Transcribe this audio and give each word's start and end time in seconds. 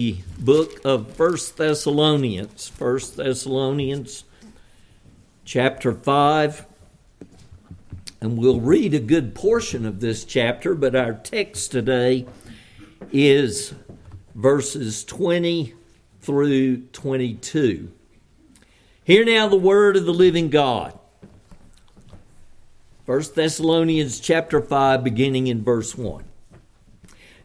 the 0.00 0.16
book 0.38 0.80
of 0.82 1.14
First 1.14 1.58
Thessalonians. 1.58 2.68
First 2.68 3.18
Thessalonians 3.18 4.24
chapter 5.44 5.92
5. 5.92 6.64
And 8.22 8.38
we'll 8.38 8.60
read 8.60 8.94
a 8.94 8.98
good 8.98 9.34
portion 9.34 9.84
of 9.84 10.00
this 10.00 10.24
chapter, 10.24 10.74
but 10.74 10.96
our 10.96 11.12
text 11.12 11.72
today 11.72 12.24
is 13.12 13.74
verses 14.34 15.04
20 15.04 15.74
through 16.22 16.78
22. 16.78 17.92
Hear 19.04 19.24
now 19.26 19.48
the 19.48 19.56
word 19.56 19.98
of 19.98 20.06
the 20.06 20.14
living 20.14 20.48
God. 20.48 20.98
1 23.04 23.22
Thessalonians 23.34 24.18
chapter 24.18 24.62
5 24.62 25.04
beginning 25.04 25.48
in 25.48 25.62
verse 25.62 25.94
1. 25.94 26.24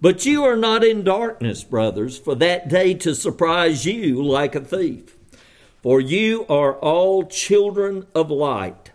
But 0.00 0.24
you 0.24 0.44
are 0.44 0.56
not 0.56 0.82
in 0.82 1.04
darkness, 1.04 1.62
brothers, 1.62 2.18
for 2.18 2.34
that 2.36 2.68
day 2.68 2.94
to 2.94 3.14
surprise 3.14 3.84
you 3.84 4.22
like 4.22 4.54
a 4.54 4.60
thief. 4.60 5.16
For 5.82 6.00
you 6.00 6.46
are 6.48 6.74
all 6.74 7.26
children 7.26 8.06
of 8.14 8.30
light, 8.30 8.90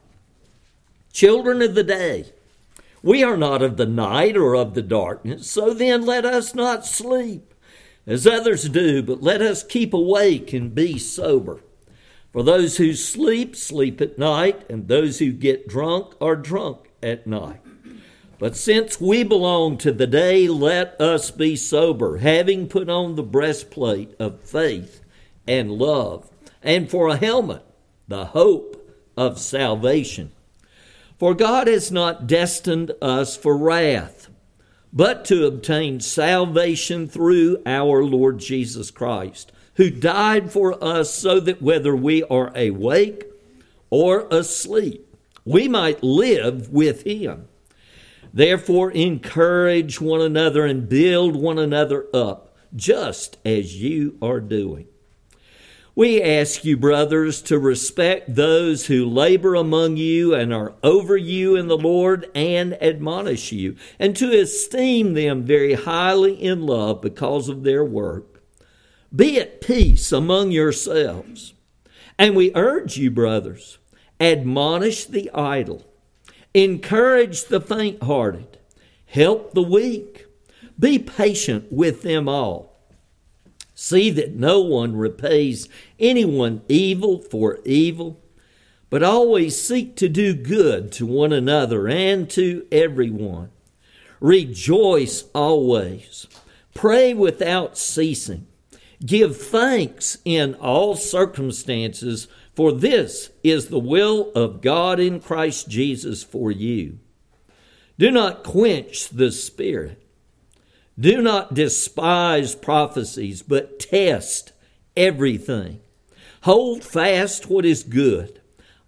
children 1.13 1.61
of 1.61 1.75
the 1.75 1.83
day. 1.83 2.25
We 3.03 3.23
are 3.23 3.37
not 3.37 3.61
of 3.61 3.77
the 3.77 3.85
night 3.85 4.35
or 4.35 4.55
of 4.55 4.73
the 4.73 4.81
darkness, 4.81 5.49
so 5.49 5.73
then 5.73 6.05
let 6.05 6.25
us 6.25 6.55
not 6.55 6.85
sleep 6.85 7.53
as 8.07 8.27
others 8.27 8.69
do, 8.69 9.01
but 9.01 9.21
let 9.21 9.41
us 9.41 9.63
keep 9.63 9.93
awake 9.93 10.53
and 10.53 10.73
be 10.73 10.97
sober. 10.97 11.61
For 12.31 12.43
those 12.43 12.77
who 12.77 12.93
sleep, 12.93 13.55
sleep 13.55 14.01
at 14.01 14.19
night, 14.19 14.65
and 14.69 14.87
those 14.87 15.19
who 15.19 15.31
get 15.31 15.67
drunk 15.67 16.13
are 16.19 16.35
drunk 16.35 16.89
at 17.01 17.25
night. 17.25 17.61
But 18.37 18.55
since 18.57 18.99
we 18.99 19.23
belong 19.23 19.77
to 19.77 19.91
the 19.91 20.07
day, 20.07 20.47
let 20.47 20.99
us 20.99 21.31
be 21.31 21.55
sober, 21.55 22.17
having 22.17 22.67
put 22.67 22.89
on 22.89 23.15
the 23.15 23.23
breastplate 23.23 24.13
of 24.19 24.41
faith 24.41 25.01
and 25.47 25.71
love, 25.71 26.29
and 26.61 26.89
for 26.89 27.07
a 27.07 27.17
helmet, 27.17 27.63
the 28.07 28.25
hope 28.25 28.93
of 29.15 29.39
salvation. 29.39 30.31
For 31.17 31.33
God 31.33 31.67
has 31.67 31.91
not 31.91 32.27
destined 32.27 32.91
us 33.01 33.37
for 33.37 33.55
wrath, 33.55 34.29
but 34.91 35.23
to 35.25 35.45
obtain 35.45 36.01
salvation 36.01 37.07
through 37.07 37.61
our 37.65 38.03
Lord 38.03 38.39
Jesus 38.39 38.91
Christ, 38.91 39.53
who 39.75 39.89
died 39.89 40.51
for 40.51 40.83
us 40.83 41.13
so 41.13 41.39
that 41.39 41.61
whether 41.61 41.95
we 41.95 42.23
are 42.23 42.51
awake 42.55 43.25
or 43.89 44.27
asleep, 44.29 45.15
we 45.45 45.69
might 45.69 46.03
live 46.03 46.69
with 46.69 47.03
him. 47.03 47.47
Therefore, 48.35 48.91
encourage 48.91 50.01
one 50.01 50.19
another 50.19 50.65
and 50.65 50.89
build 50.89 51.37
one 51.37 51.57
another 51.57 52.07
up, 52.13 52.53
just 52.75 53.37
as 53.45 53.81
you 53.81 54.17
are 54.21 54.41
doing. 54.41 54.87
We 55.95 56.21
ask 56.21 56.65
you, 56.65 56.75
brothers, 56.75 57.41
to 57.43 57.57
respect 57.57 58.35
those 58.35 58.87
who 58.87 59.05
labor 59.05 59.55
among 59.55 59.95
you 59.95 60.35
and 60.35 60.53
are 60.53 60.73
over 60.83 61.15
you 61.15 61.55
in 61.55 61.69
the 61.69 61.77
Lord 61.77 62.29
and 62.35 62.73
admonish 62.83 63.53
you, 63.53 63.77
and 63.97 64.13
to 64.17 64.37
esteem 64.37 65.13
them 65.13 65.43
very 65.43 65.75
highly 65.75 66.33
in 66.33 66.65
love 66.65 67.01
because 67.01 67.47
of 67.47 67.63
their 67.63 67.85
work. 67.85 68.43
Be 69.15 69.39
at 69.39 69.61
peace 69.61 70.11
among 70.11 70.51
yourselves. 70.51 71.53
And 72.19 72.35
we 72.35 72.51
urge 72.53 72.97
you, 72.97 73.11
brothers, 73.11 73.77
admonish 74.19 75.05
the 75.05 75.31
idle 75.31 75.85
Encourage 76.55 77.43
the 77.43 77.59
faint 77.59 78.01
hearted. 78.01 78.57
Help 79.07 79.53
the 79.53 79.61
weak. 79.61 80.25
Be 80.79 80.97
patient 80.97 81.69
with 81.69 82.01
them 82.01 82.29
all. 82.29 82.79
See 83.73 84.09
that 84.11 84.35
no 84.35 84.61
one 84.61 84.95
repays 84.95 85.67
anyone 85.99 86.61
evil 86.69 87.19
for 87.19 87.59
evil, 87.65 88.21
but 88.89 89.03
always 89.03 89.61
seek 89.61 89.97
to 89.97 90.07
do 90.07 90.33
good 90.33 90.93
to 90.93 91.05
one 91.05 91.33
another 91.33 91.89
and 91.89 92.29
to 92.29 92.65
everyone. 92.71 93.49
Rejoice 94.21 95.25
always. 95.35 96.25
Pray 96.73 97.13
without 97.13 97.77
ceasing. 97.77 98.47
Give 99.05 99.35
thanks 99.35 100.19
in 100.23 100.53
all 100.55 100.95
circumstances 100.95 102.29
for 102.55 102.71
this 102.71 103.31
is 103.43 103.67
the 103.67 103.79
will 103.79 104.31
of 104.33 104.61
God 104.61 104.99
in 104.99 105.19
Christ 105.19 105.67
Jesus 105.67 106.23
for 106.23 106.51
you. 106.51 106.99
Do 107.97 108.11
not 108.11 108.43
quench 108.43 109.09
the 109.09 109.31
Spirit. 109.31 110.01
Do 110.97 111.21
not 111.21 111.53
despise 111.53 112.55
prophecies, 112.55 113.41
but 113.41 113.79
test 113.79 114.53
everything. 114.95 115.81
Hold 116.43 116.83
fast 116.83 117.49
what 117.49 117.65
is 117.65 117.83
good. 117.83 118.41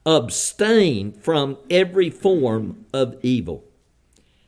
Abstain 0.05 1.11
from 1.11 1.57
every 1.69 2.09
form 2.09 2.85
of 2.93 3.17
evil. 3.23 3.65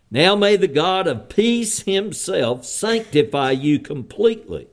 Now 0.09 0.35
may 0.35 0.55
the 0.55 0.67
God 0.67 1.07
of 1.07 1.27
peace 1.27 1.81
himself 1.81 2.65
sanctify 2.65 3.51
you 3.51 3.79
completely 3.79 4.67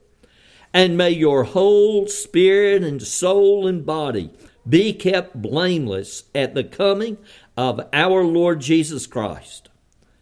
and 0.76 0.94
may 0.94 1.08
your 1.08 1.44
whole 1.44 2.06
spirit 2.06 2.84
and 2.84 3.00
soul 3.00 3.66
and 3.66 3.86
body 3.86 4.28
be 4.68 4.92
kept 4.92 5.40
blameless 5.40 6.24
at 6.34 6.52
the 6.52 6.62
coming 6.62 7.16
of 7.56 7.80
our 7.94 8.22
Lord 8.22 8.60
Jesus 8.60 9.06
Christ. 9.06 9.70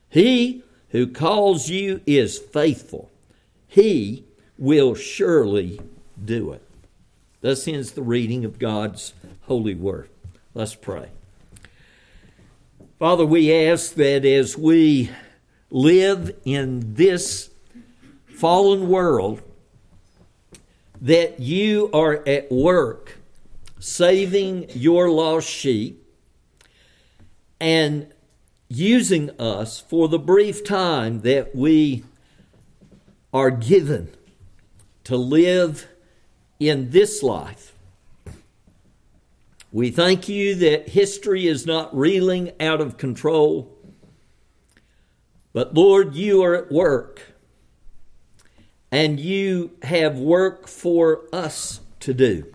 He 0.09 0.63
who 0.91 1.09
calls 1.09 1.71
you 1.71 2.03
is 2.07 2.39
faithful. 2.39 3.11
He 3.67 4.27
will 4.57 4.95
surely 4.95 5.81
do 6.25 6.53
it. 6.53 6.63
Thus 7.41 7.67
ends 7.67 7.91
the 7.91 8.03
reading 8.03 8.45
of 8.45 8.61
God's 8.61 9.13
holy 9.47 9.75
word. 9.75 10.09
Let's 10.55 10.77
pray. 10.77 11.09
Father, 13.01 13.27
we 13.27 13.53
ask 13.53 13.95
that 13.95 14.25
as 14.25 14.57
we 14.57 15.11
live 15.69 16.33
in 16.45 16.95
this 16.95 17.51
fallen 18.29 18.89
world, 18.89 19.43
that 21.01 21.41
you 21.41 21.91
are 21.93 22.23
at 22.27 22.51
work 22.51 23.19
saving 23.79 24.67
your 24.71 25.11
lost 25.11 25.49
sheep 25.49 26.01
and 27.61 28.07
using 28.69 29.31
us 29.39 29.81
for 29.81 30.09
the 30.09 30.19
brief 30.19 30.65
time 30.65 31.21
that 31.21 31.55
we 31.55 32.05
are 33.33 33.51
given 33.51 34.11
to 35.05 35.17
live 35.17 35.87
in 36.59 36.91
this 36.91 37.23
life. 37.23 37.73
We 39.71 39.91
thank 39.91 40.29
you 40.29 40.55
that 40.55 40.89
history 40.89 41.47
is 41.47 41.67
not 41.67 41.95
reeling 41.97 42.53
out 42.61 42.81
of 42.81 42.97
control, 42.97 43.77
but 45.53 45.75
Lord, 45.75 46.15
you 46.15 46.43
are 46.43 46.55
at 46.55 46.73
work 46.73 47.34
and 48.95 49.19
you 49.19 49.73
have 49.83 50.21
work 50.21 50.69
for 50.69 51.25
us 51.33 51.81
to 51.99 52.15
do. 52.15 52.47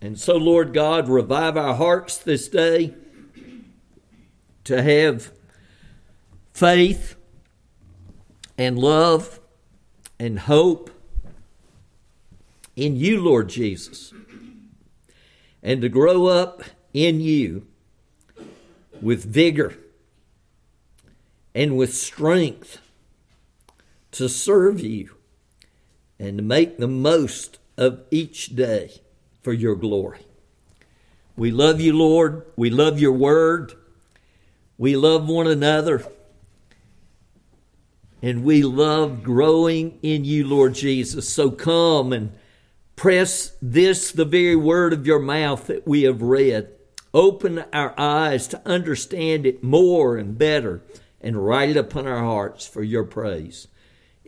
And 0.00 0.18
so, 0.18 0.34
Lord 0.34 0.72
God, 0.72 1.10
revive 1.10 1.58
our 1.58 1.74
hearts 1.74 2.16
this 2.16 2.48
day 2.48 2.94
to 4.64 4.80
have 4.82 5.30
faith 6.54 7.16
and 8.56 8.78
love 8.78 9.40
and 10.18 10.38
hope 10.38 10.90
in 12.74 12.96
you, 12.96 13.20
Lord 13.20 13.50
Jesus, 13.50 14.14
and 15.62 15.82
to 15.82 15.90
grow 15.90 16.28
up 16.28 16.62
in 16.94 17.20
you 17.20 17.66
with 19.02 19.22
vigor 19.22 19.76
and 21.54 21.76
with 21.76 21.92
strength 21.92 22.80
to 24.18 24.28
serve 24.28 24.80
you 24.80 25.14
and 26.18 26.38
to 26.38 26.42
make 26.42 26.78
the 26.78 26.88
most 26.88 27.58
of 27.76 28.02
each 28.10 28.56
day 28.56 29.00
for 29.42 29.52
your 29.52 29.76
glory. 29.76 30.18
We 31.36 31.52
love 31.52 31.80
you, 31.80 31.96
Lord. 31.96 32.44
We 32.56 32.68
love 32.68 33.00
your 33.00 33.12
word. 33.12 33.74
We 34.76 34.96
love 34.96 35.28
one 35.28 35.46
another. 35.46 36.04
And 38.20 38.42
we 38.42 38.64
love 38.64 39.22
growing 39.22 40.00
in 40.02 40.24
you, 40.24 40.44
Lord 40.44 40.74
Jesus. 40.74 41.32
So 41.32 41.52
come 41.52 42.12
and 42.12 42.32
press 42.96 43.52
this, 43.62 44.10
the 44.10 44.24
very 44.24 44.56
word 44.56 44.92
of 44.92 45.06
your 45.06 45.20
mouth 45.20 45.68
that 45.68 45.86
we 45.86 46.02
have 46.02 46.22
read. 46.22 46.70
Open 47.14 47.64
our 47.72 47.94
eyes 47.96 48.48
to 48.48 48.60
understand 48.68 49.46
it 49.46 49.62
more 49.62 50.16
and 50.16 50.36
better 50.36 50.82
and 51.20 51.46
write 51.46 51.70
it 51.70 51.76
upon 51.76 52.08
our 52.08 52.24
hearts 52.24 52.66
for 52.66 52.82
your 52.82 53.04
praise. 53.04 53.68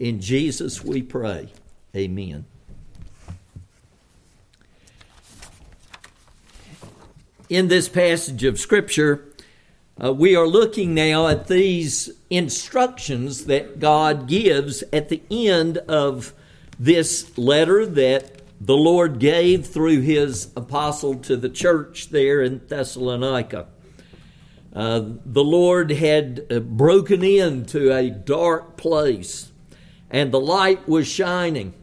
In 0.01 0.19
Jesus 0.19 0.83
we 0.83 1.03
pray. 1.03 1.53
Amen. 1.95 2.47
In 7.51 7.69
this 7.69 7.87
passage 7.87 8.43
of 8.45 8.59
Scripture, 8.59 9.27
uh, 10.03 10.15
we 10.15 10.35
are 10.35 10.47
looking 10.47 10.95
now 10.95 11.27
at 11.29 11.49
these 11.49 12.09
instructions 12.31 13.45
that 13.45 13.79
God 13.79 14.27
gives 14.27 14.83
at 14.91 15.11
the 15.11 15.21
end 15.31 15.77
of 15.79 16.33
this 16.79 17.37
letter 17.37 17.85
that 17.85 18.41
the 18.59 18.77
Lord 18.77 19.19
gave 19.19 19.67
through 19.67 20.01
his 20.01 20.51
apostle 20.57 21.17
to 21.17 21.37
the 21.37 21.51
church 21.51 22.09
there 22.09 22.41
in 22.41 22.67
Thessalonica. 22.67 23.67
Uh, 24.75 25.03
the 25.27 25.45
Lord 25.45 25.91
had 25.91 26.47
uh, 26.51 26.61
broken 26.61 27.23
into 27.23 27.95
a 27.95 28.09
dark 28.09 28.79
place 28.79 29.50
and 30.11 30.33
the 30.33 30.41
light 30.41 30.89
was 30.89 31.07
shining. 31.07 31.75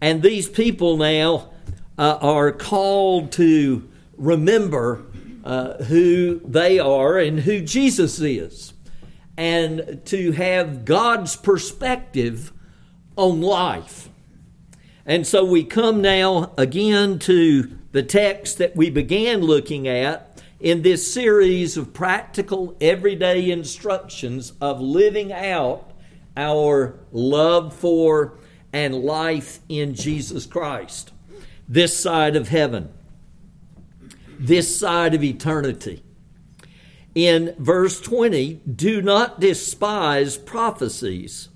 And 0.00 0.22
these 0.22 0.48
people 0.48 0.96
now 0.96 1.50
uh, 1.98 2.18
are 2.20 2.52
called 2.52 3.32
to 3.32 3.88
remember 4.16 5.04
uh, 5.44 5.84
who 5.84 6.40
they 6.40 6.78
are 6.78 7.18
and 7.18 7.40
who 7.40 7.60
Jesus 7.60 8.20
is, 8.20 8.72
and 9.36 10.00
to 10.06 10.32
have 10.32 10.84
God's 10.84 11.36
perspective 11.36 12.52
on 13.16 13.40
life. 13.40 14.08
And 15.06 15.26
so 15.26 15.44
we 15.44 15.64
come 15.64 16.00
now 16.02 16.52
again 16.56 17.18
to 17.20 17.70
the 17.92 18.02
text 18.02 18.58
that 18.58 18.76
we 18.76 18.90
began 18.90 19.40
looking 19.40 19.88
at 19.88 20.42
in 20.60 20.82
this 20.82 21.12
series 21.12 21.76
of 21.76 21.92
practical, 21.92 22.76
everyday 22.80 23.50
instructions 23.50 24.52
of 24.60 24.80
living 24.80 25.32
out 25.32 25.89
our 26.36 26.98
love 27.12 27.74
for 27.74 28.38
and 28.72 28.94
life 28.94 29.60
in 29.68 29.94
Jesus 29.94 30.46
Christ, 30.46 31.12
this 31.68 31.98
side 31.98 32.36
of 32.36 32.48
heaven 32.48 32.90
this 34.40 34.74
side 34.74 35.14
of 35.14 35.22
eternity. 35.22 36.02
In 37.14 37.54
verse 37.58 38.00
20, 38.00 38.54
do 38.74 39.02
not 39.02 39.38
despise 39.38 40.38
prophecies, 40.38 41.50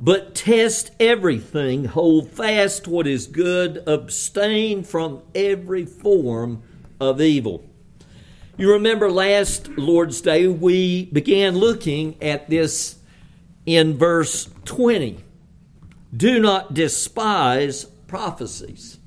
but 0.00 0.34
test 0.34 0.90
everything, 0.98 1.84
hold 1.84 2.30
fast 2.30 2.88
what 2.88 3.06
is 3.06 3.26
good, 3.26 3.82
abstain 3.86 4.84
from 4.84 5.20
every 5.34 5.84
form 5.84 6.62
of 6.98 7.20
evil. 7.20 7.62
You 8.56 8.72
remember 8.72 9.10
last 9.10 9.68
Lord's 9.76 10.20
Day, 10.20 10.46
we 10.46 11.06
began 11.06 11.56
looking 11.58 12.22
at 12.22 12.48
this 12.48 12.96
in 13.66 13.96
verse 13.96 14.50
20. 14.64 15.18
Do 16.16 16.38
not 16.38 16.74
despise 16.74 17.84
prophecies. 18.06 18.98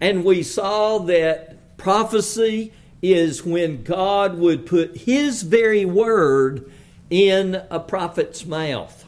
And 0.00 0.24
we 0.24 0.42
saw 0.42 0.98
that 0.98 1.56
Prophecy 1.76 2.72
is 3.02 3.44
when 3.44 3.82
God 3.82 4.38
would 4.38 4.66
put 4.66 4.96
His 4.96 5.42
very 5.42 5.84
word 5.84 6.70
in 7.10 7.62
a 7.70 7.78
prophet's 7.78 8.44
mouth. 8.44 9.04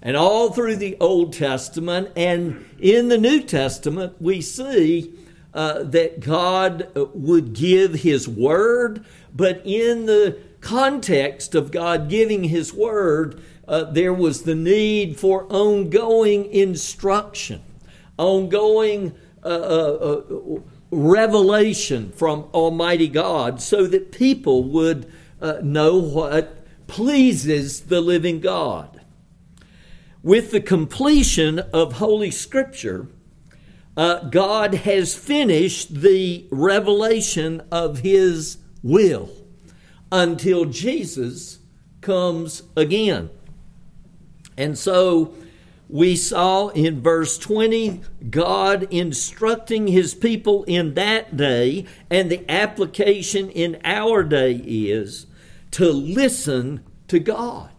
And 0.00 0.16
all 0.16 0.52
through 0.52 0.76
the 0.76 0.96
Old 1.00 1.32
Testament 1.32 2.10
and 2.16 2.64
in 2.78 3.08
the 3.08 3.18
New 3.18 3.42
Testament, 3.42 4.14
we 4.20 4.40
see 4.40 5.12
uh, 5.52 5.82
that 5.82 6.20
God 6.20 6.90
would 6.94 7.52
give 7.52 7.94
His 7.94 8.28
word, 8.28 9.04
but 9.34 9.60
in 9.64 10.06
the 10.06 10.38
context 10.60 11.54
of 11.54 11.70
God 11.70 12.08
giving 12.08 12.44
His 12.44 12.72
word, 12.72 13.42
uh, 13.68 13.84
there 13.84 14.14
was 14.14 14.42
the 14.42 14.54
need 14.54 15.18
for 15.18 15.44
ongoing 15.52 16.46
instruction, 16.46 17.62
ongoing 18.18 19.14
uh, 19.44 19.48
uh, 19.48 20.22
uh 20.30 20.60
revelation 20.90 22.10
from 22.12 22.44
Almighty 22.54 23.08
God 23.08 23.60
so 23.60 23.86
that 23.86 24.10
people 24.10 24.64
would 24.64 25.10
uh, 25.40 25.58
know 25.62 25.98
what 25.98 26.64
pleases 26.86 27.82
the 27.82 28.00
living 28.00 28.40
God. 28.40 29.02
With 30.22 30.50
the 30.50 30.62
completion 30.62 31.58
of 31.58 31.94
Holy 31.94 32.30
Scripture, 32.30 33.08
uh, 33.96 34.28
God 34.30 34.74
has 34.74 35.14
finished 35.14 36.00
the 36.00 36.46
revelation 36.50 37.62
of 37.70 37.98
His 37.98 38.58
will 38.82 39.30
until 40.10 40.64
Jesus 40.64 41.58
comes 42.00 42.62
again. 42.76 43.28
And 44.58 44.76
so, 44.76 45.34
we 45.88 46.16
saw 46.16 46.68
in 46.68 47.00
verse 47.00 47.38
20 47.38 48.02
God 48.28 48.88
instructing 48.92 49.86
his 49.86 50.14
people 50.14 50.64
in 50.64 50.94
that 50.94 51.36
day, 51.36 51.86
and 52.10 52.30
the 52.30 52.44
application 52.50 53.48
in 53.50 53.80
our 53.84 54.22
day 54.22 54.52
is 54.52 55.26
to 55.70 55.90
listen 55.90 56.84
to 57.06 57.18
God, 57.18 57.70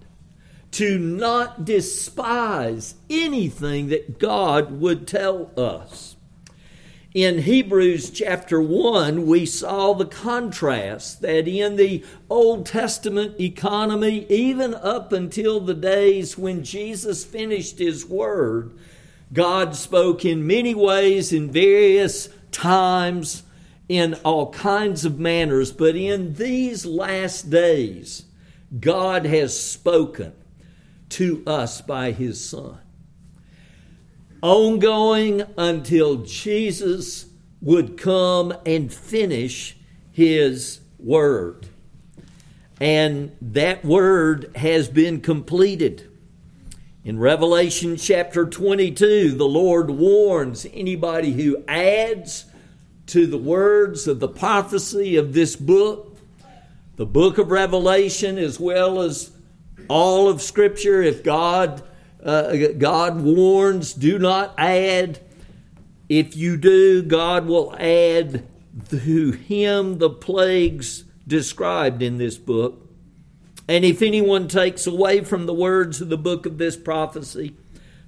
to 0.72 0.98
not 0.98 1.66
despise 1.66 2.96
anything 3.10 3.90
that 3.90 4.18
God 4.18 4.72
would 4.80 5.08
tell 5.08 5.52
us 5.56 6.16
in 7.14 7.40
Hebrews 7.40 8.12
chapter 8.12 8.62
1, 8.62 9.26
we 9.26 9.46
saw 9.46 9.94
the 9.94 10.06
contrast 10.06 11.22
that 11.22 11.48
in 11.48 11.76
the 11.76 12.06
Old 12.30 12.68
Testament 12.68 13.40
economy, 13.40 14.28
even 14.30 14.76
up 14.76 15.12
until 15.12 15.60
the 15.60 15.74
days 15.74 16.38
when 16.38 16.64
Jesus 16.64 17.26
finished 17.26 17.80
his 17.80 18.06
word, 18.06 18.78
God 19.34 19.76
spoke 19.76 20.24
in 20.24 20.46
many 20.46 20.76
ways, 20.76 21.34
in 21.34 21.50
various 21.50 22.30
times, 22.52 23.42
in 23.88 24.14
all 24.24 24.52
kinds 24.52 25.04
of 25.04 25.20
manners. 25.20 25.72
But 25.72 25.96
in 25.96 26.36
these 26.36 26.86
last 26.86 27.50
days, 27.50 28.26
God 28.80 29.26
has 29.26 29.60
spoken 29.60 30.34
to 31.10 31.44
us 31.48 31.82
by 31.82 32.12
his 32.12 32.44
Son 32.44 32.78
ongoing 34.42 35.44
until 35.58 36.18
Jesus 36.18 37.26
would 37.62 37.98
come 37.98 38.54
and 38.66 38.94
finish 38.94 39.76
his 40.12 40.80
word. 40.98 41.68
And 42.80 43.36
that 43.42 43.84
word 43.84 44.56
has 44.56 44.88
been 44.88 45.20
completed. 45.20 46.10
In 47.04 47.20
Revelation 47.20 47.98
chapter 47.98 48.46
22, 48.46 49.32
the 49.32 49.46
Lord 49.46 49.90
warns 49.90 50.66
anybody 50.74 51.32
who 51.34 51.64
adds 51.68 52.46
to 53.08 53.26
the 53.26 53.38
words 53.38 54.08
of 54.08 54.20
the 54.20 54.28
prophecy 54.28 55.16
of 55.16 55.34
this 55.34 55.56
book, 55.56 56.18
the 56.96 57.06
book 57.06 57.38
of 57.38 57.52
Revelation, 57.52 58.38
as 58.38 58.60
well 58.60 59.02
as 59.02 59.32
all 59.88 60.30
of 60.30 60.42
Scripture, 60.42 61.02
if 61.02 61.24
God 61.24 61.82
uh, 62.24 62.56
God 62.78 63.22
warns, 63.22 63.94
do 63.94 64.20
not 64.20 64.54
add. 64.58 65.20
If 66.08 66.36
you 66.36 66.58
do, 66.58 67.02
God 67.02 67.46
will 67.46 67.76
add 67.78 68.46
to 68.90 69.32
him 69.32 69.98
the 69.98 70.10
plagues 70.10 71.06
described 71.28 72.02
in 72.02 72.18
this 72.18 72.38
book. 72.38 72.88
And 73.68 73.86
if 73.86 74.02
anyone 74.02 74.48
takes 74.48 74.88
away 74.88 75.24
from 75.24 75.46
the 75.46 75.54
words 75.54 76.02
of 76.02 76.10
the 76.10 76.18
book 76.18 76.46
of 76.46 76.58
this 76.58 76.76
prophecy, 76.76 77.56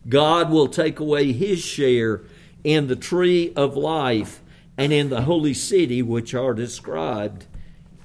God 0.09 0.49
will 0.49 0.67
take 0.67 0.99
away 0.99 1.31
his 1.31 1.59
share 1.59 2.23
in 2.63 2.87
the 2.87 2.95
tree 2.95 3.53
of 3.55 3.77
life 3.77 4.41
and 4.77 4.91
in 4.91 5.09
the 5.09 5.21
holy 5.21 5.53
city 5.53 6.01
which 6.01 6.33
are 6.33 6.55
described 6.55 7.45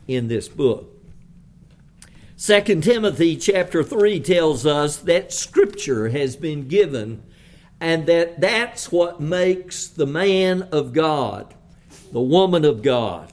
in 0.06 0.28
this 0.28 0.48
book. 0.48 0.95
2 2.38 2.60
Timothy 2.82 3.34
chapter 3.34 3.82
3 3.82 4.20
tells 4.20 4.66
us 4.66 4.98
that 4.98 5.32
scripture 5.32 6.10
has 6.10 6.36
been 6.36 6.68
given 6.68 7.22
and 7.80 8.04
that 8.06 8.38
that's 8.42 8.92
what 8.92 9.18
makes 9.22 9.86
the 9.86 10.06
man 10.06 10.62
of 10.64 10.92
God, 10.92 11.54
the 12.12 12.20
woman 12.20 12.62
of 12.66 12.82
God, 12.82 13.32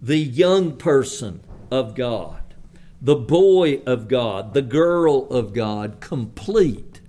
the 0.00 0.16
young 0.16 0.76
person 0.76 1.40
of 1.72 1.96
God, 1.96 2.54
the 3.02 3.16
boy 3.16 3.82
of 3.84 4.06
God, 4.06 4.54
the 4.54 4.62
girl 4.62 5.26
of 5.28 5.52
God 5.52 5.98
complete, 5.98 7.00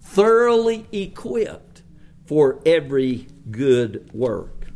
thoroughly 0.00 0.86
equipped 0.92 1.82
for 2.24 2.62
every 2.64 3.26
good 3.50 4.08
work. 4.14 4.68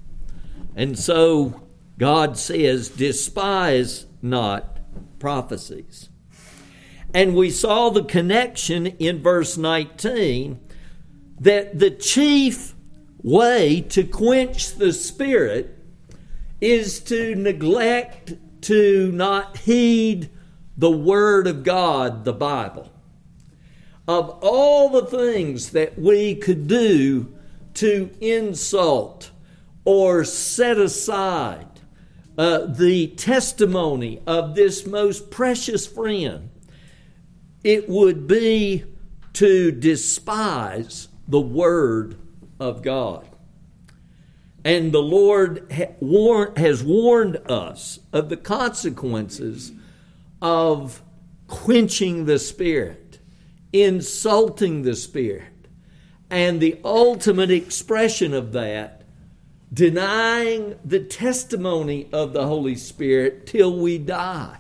And 0.75 0.99
so 0.99 1.63
God 1.97 2.37
says, 2.37 2.89
despise 2.89 4.07
not 4.21 4.72
prophecies. 5.23 6.09
And 7.15 7.37
we 7.37 7.49
saw 7.49 7.91
the 7.91 8.03
connection 8.03 8.89
in 8.89 9.23
verse 9.23 9.57
19 9.57 10.59
that 11.39 11.79
the 11.79 11.93
chief 11.93 12.75
way 13.23 13.83
to 13.83 14.03
quench 14.03 14.75
the 14.75 14.93
Spirit 14.93 15.79
is 16.61 16.99
to 16.99 17.37
neglect 17.37 18.35
to 18.63 19.13
not 19.13 19.59
heed 19.59 20.29
the 20.77 20.91
Word 20.91 21.47
of 21.47 21.63
God, 21.63 22.25
the 22.25 22.33
Bible. 22.33 22.91
Of 24.09 24.29
all 24.43 24.89
the 24.89 25.07
things 25.07 25.71
that 25.71 25.97
we 25.97 26.35
could 26.35 26.67
do 26.67 27.33
to 27.75 28.11
insult 28.21 29.31
or 29.85 30.25
set 30.25 30.79
aside 30.79 31.72
uh, 32.43 32.67
the 32.67 33.07
testimony 33.07 34.21
of 34.27 34.57
this 34.57 34.85
most 34.85 35.31
precious 35.31 35.87
friend, 35.87 36.51
it 37.63 37.89
would 37.89 38.27
be 38.27 38.83
to 39.33 39.71
despise 39.71 41.07
the 41.29 41.41
Word 41.41 42.17
of 42.59 42.83
God. 42.83 43.29
And 44.65 44.91
the 44.91 45.01
Lord 45.01 45.71
has 45.71 46.83
warned 46.83 47.37
us 47.49 48.01
of 48.13 48.29
the 48.29 48.37
consequences 48.37 49.71
of 50.41 51.01
quenching 51.47 52.25
the 52.25 52.41
Spirit, 52.41 53.21
insulting 53.73 54.83
the 54.83 54.97
Spirit, 54.97 55.69
and 56.29 56.61
the 56.61 56.81
ultimate 56.85 57.53
expression 57.53 58.35
of 58.35 58.51
that, 58.51 59.02
denying 59.73 60.79
the 60.85 61.01
testimony 61.01 62.09
of 62.13 62.33
the 62.33 62.47
Holy 62.47 62.75
Spirit 62.75 63.47
till 63.47 63.79
we 63.79 63.99
die, 63.99 64.59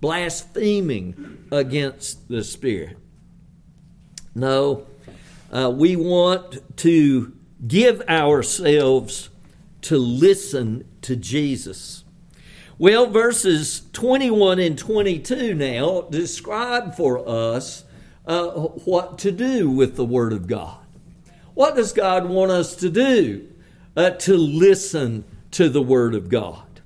blaspheming 0.00 1.46
against 1.50 2.28
the 2.28 2.44
Spirit. 2.44 2.98
No, 4.34 4.86
uh, 5.50 5.72
we 5.74 5.96
want 5.96 6.76
to 6.78 7.32
give 7.66 8.02
ourselves 8.02 9.30
to 9.82 9.96
listen 9.96 10.86
to 11.02 11.16
Jesus. 11.16 12.04
Well, 12.78 13.06
verses 13.06 13.82
21 13.92 14.58
and 14.58 14.78
22 14.78 15.54
now 15.54 16.02
describe 16.02 16.94
for 16.94 17.26
us 17.28 17.84
uh, 18.26 18.48
what 18.50 19.18
to 19.18 19.32
do 19.32 19.70
with 19.70 19.96
the 19.96 20.04
Word 20.04 20.32
of 20.32 20.46
God. 20.46 20.78
What 21.54 21.76
does 21.76 21.92
God 21.92 22.26
want 22.26 22.50
us 22.50 22.76
to 22.76 22.88
do? 22.88 23.49
Uh, 24.00 24.08
to 24.08 24.34
listen 24.34 25.22
to 25.50 25.68
the 25.68 25.82
Word 25.82 26.14
of 26.14 26.30
God. 26.30 26.80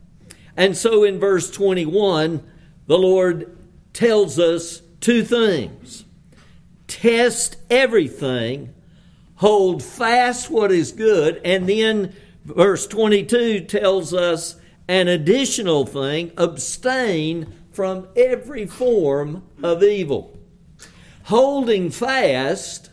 And 0.56 0.76
so 0.76 1.04
in 1.04 1.20
verse 1.20 1.48
21, 1.48 2.42
the 2.88 2.98
Lord 2.98 3.56
tells 3.92 4.40
us 4.40 4.82
two 5.00 5.22
things 5.22 6.06
test 6.88 7.56
everything, 7.70 8.74
hold 9.36 9.80
fast 9.80 10.50
what 10.50 10.72
is 10.72 10.90
good, 10.90 11.40
and 11.44 11.68
then 11.68 12.16
verse 12.44 12.84
22 12.88 13.60
tells 13.60 14.12
us 14.12 14.56
an 14.88 15.06
additional 15.06 15.86
thing 15.86 16.32
abstain 16.36 17.46
from 17.70 18.08
every 18.16 18.66
form 18.66 19.44
of 19.62 19.84
evil. 19.84 20.36
Holding 21.26 21.92
fast 21.92 22.90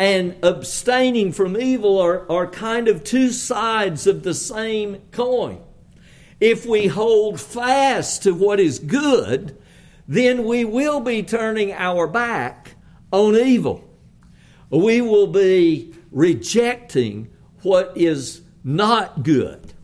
and 0.00 0.34
abstaining 0.42 1.30
from 1.30 1.60
evil 1.60 1.98
are, 1.98 2.26
are 2.32 2.46
kind 2.46 2.88
of 2.88 3.04
two 3.04 3.28
sides 3.28 4.06
of 4.06 4.22
the 4.22 4.32
same 4.32 4.96
coin. 5.12 5.60
If 6.40 6.64
we 6.64 6.86
hold 6.86 7.38
fast 7.38 8.22
to 8.22 8.32
what 8.32 8.58
is 8.58 8.78
good, 8.78 9.58
then 10.08 10.46
we 10.46 10.64
will 10.64 11.00
be 11.00 11.22
turning 11.22 11.74
our 11.74 12.06
back 12.06 12.76
on 13.12 13.36
evil. 13.36 13.86
We 14.70 15.02
will 15.02 15.26
be 15.26 15.92
rejecting 16.10 17.28
what 17.60 17.92
is 17.94 18.40
not 18.64 19.22
good. 19.22 19.74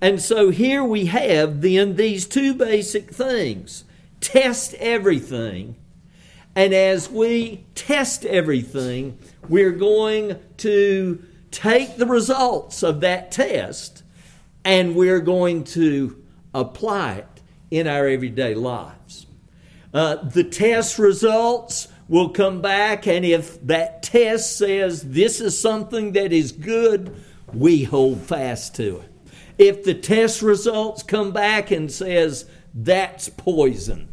And 0.00 0.22
so 0.22 0.50
here 0.50 0.84
we 0.84 1.06
have 1.06 1.62
then 1.62 1.96
these 1.96 2.26
two 2.26 2.54
basic 2.54 3.10
things 3.10 3.82
test 4.20 4.74
everything. 4.74 5.74
And 6.54 6.72
as 6.72 7.10
we 7.10 7.66
test 7.74 8.24
everything, 8.24 9.18
we're 9.48 9.72
going 9.72 10.38
to 10.58 11.22
take 11.50 11.96
the 11.96 12.06
results 12.06 12.82
of 12.82 13.00
that 13.00 13.30
test 13.30 14.02
and 14.64 14.96
we're 14.96 15.20
going 15.20 15.64
to 15.64 16.24
apply 16.54 17.14
it 17.14 17.42
in 17.70 17.86
our 17.86 18.06
everyday 18.06 18.54
lives. 18.54 19.26
Uh, 19.92 20.16
the 20.16 20.44
test 20.44 20.98
results 20.98 21.88
will 22.08 22.28
come 22.28 22.60
back, 22.60 23.06
and 23.06 23.24
if 23.24 23.60
that 23.66 24.02
test 24.02 24.58
says 24.58 25.02
this 25.02 25.40
is 25.40 25.58
something 25.58 26.12
that 26.12 26.32
is 26.32 26.52
good, 26.52 27.14
we 27.52 27.84
hold 27.84 28.20
fast 28.20 28.74
to 28.74 29.00
it. 29.00 29.10
If 29.56 29.84
the 29.84 29.94
test 29.94 30.42
results 30.42 31.02
come 31.02 31.32
back 31.32 31.70
and 31.70 31.90
says 31.90 32.46
that's 32.74 33.28
poison, 33.28 34.08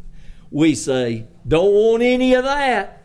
we 0.50 0.74
say 0.74 1.26
don't 1.46 1.72
want 1.72 2.02
any 2.02 2.34
of 2.34 2.44
that. 2.44 3.01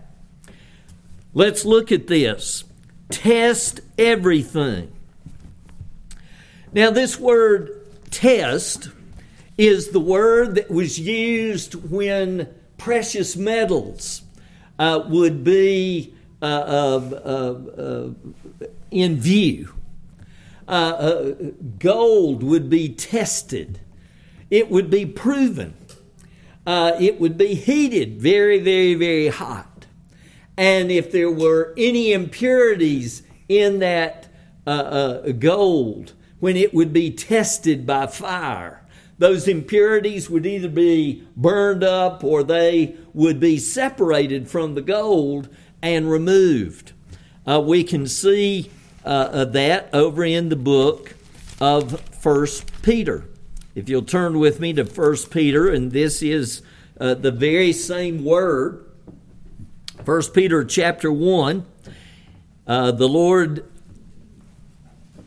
Let's 1.38 1.66
look 1.66 1.92
at 1.92 2.08
this. 2.08 2.64
Test 3.12 3.82
everything. 3.96 4.92
Now, 6.74 6.90
this 6.90 7.20
word 7.20 7.86
test 8.10 8.90
is 9.56 9.90
the 9.90 10.00
word 10.00 10.56
that 10.56 10.72
was 10.72 11.00
used 11.00 11.76
when 11.92 12.52
precious 12.80 13.36
metals 13.36 14.24
uh, 14.80 15.04
would 15.10 15.44
be 15.44 16.16
uh, 16.42 16.46
uh, 16.46 18.10
in 18.90 19.18
view. 19.18 19.76
Uh, 20.68 20.72
uh, 20.72 21.34
gold 21.78 22.42
would 22.42 22.68
be 22.68 22.90
tested, 22.90 23.80
it 24.50 24.72
would 24.72 24.90
be 24.90 25.06
proven, 25.06 25.76
uh, 26.66 26.94
it 27.00 27.20
would 27.20 27.38
be 27.38 27.54
heated 27.54 28.20
very, 28.20 28.58
very, 28.58 28.96
very 28.96 29.28
hot. 29.28 29.77
And 30.58 30.92
if 30.92 31.12
there 31.12 31.32
were 31.32 31.74
any 31.78 32.12
impurities 32.12 33.24
in 33.48 33.80
that 33.80 34.28
uh, 34.66 34.70
uh, 34.70 35.32
gold, 35.34 36.14
when 36.40 36.58
it 36.58 36.74
would 36.74 36.92
be 36.92 37.12
tested 37.12 37.86
by 37.86 38.08
fire, 38.08 38.84
those 39.20 39.48
impurities 39.48 40.30
would 40.30 40.46
either 40.46 40.70
be 40.70 41.24
burned 41.36 41.84
up 41.84 42.24
or 42.24 42.44
they 42.44 42.96
would 43.14 43.40
be 43.40 43.58
separated 43.58 44.48
from 44.50 44.76
the 44.76 44.82
gold 44.82 45.50
and 45.82 46.10
removed. 46.10 46.92
Uh, 47.48 47.60
we 47.60 47.84
can 47.84 48.08
see 48.08 48.70
uh, 49.06 49.46
that 49.46 49.90
over 49.94 50.24
in 50.24 50.50
the 50.50 50.56
book 50.56 51.16
of 51.60 52.00
First 52.02 52.82
Peter. 52.82 53.26
If 53.74 53.90
you'll 53.90 54.02
turn 54.04 54.40
with 54.40 54.60
me 54.60 54.74
to 54.74 54.86
First 54.86 55.32
Peter, 55.32 55.70
and 55.70 55.92
this 55.92 56.22
is 56.22 56.62
uh, 57.00 57.14
the 57.14 57.32
very 57.32 57.72
same 57.74 58.26
word. 58.26 58.87
First 60.08 60.34
Peter 60.34 60.64
chapter 60.64 61.12
one. 61.12 61.66
Uh, 62.66 62.92
the 62.92 63.10
Lord 63.10 63.70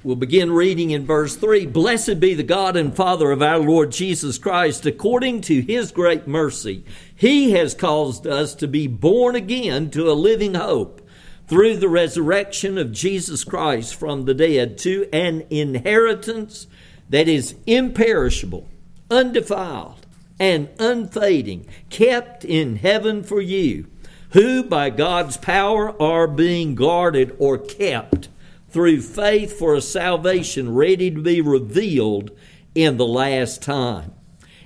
We'll 0.02 0.16
begin 0.16 0.52
reading 0.52 0.90
in 0.90 1.04
verse 1.04 1.36
3 1.36 1.66
Blessed 1.66 2.18
be 2.18 2.32
the 2.32 2.42
God 2.42 2.78
and 2.78 2.96
Father 2.96 3.30
of 3.30 3.42
our 3.42 3.58
Lord 3.58 3.92
Jesus 3.92 4.38
Christ. 4.38 4.86
According 4.86 5.42
to 5.42 5.60
his 5.60 5.92
great 5.92 6.26
mercy, 6.26 6.82
he 7.14 7.50
has 7.50 7.74
caused 7.74 8.26
us 8.26 8.54
to 8.54 8.66
be 8.66 8.86
born 8.86 9.36
again 9.36 9.90
to 9.90 10.10
a 10.10 10.14
living 10.14 10.54
hope 10.54 11.06
through 11.46 11.76
the 11.76 11.90
resurrection 11.90 12.78
of 12.78 12.90
Jesus 12.90 13.44
Christ 13.44 13.94
from 13.94 14.24
the 14.24 14.32
dead 14.32 14.78
to 14.78 15.06
an 15.12 15.44
inheritance 15.50 16.66
that 17.10 17.28
is 17.28 17.54
imperishable, 17.66 18.66
undefiled, 19.10 20.06
and 20.38 20.70
unfading, 20.78 21.66
kept 21.90 22.46
in 22.46 22.76
heaven 22.76 23.22
for 23.22 23.42
you, 23.42 23.86
who 24.32 24.62
by 24.62 24.90
God's 24.90 25.36
power 25.36 26.00
are 26.00 26.26
being 26.26 26.74
guarded 26.74 27.34
or 27.38 27.58
kept 27.58 28.28
through 28.68 29.00
faith 29.00 29.58
for 29.58 29.74
a 29.74 29.80
salvation 29.80 30.74
ready 30.74 31.10
to 31.10 31.20
be 31.20 31.40
revealed 31.40 32.30
in 32.74 32.96
the 32.96 33.06
last 33.06 33.62
time. 33.62 34.12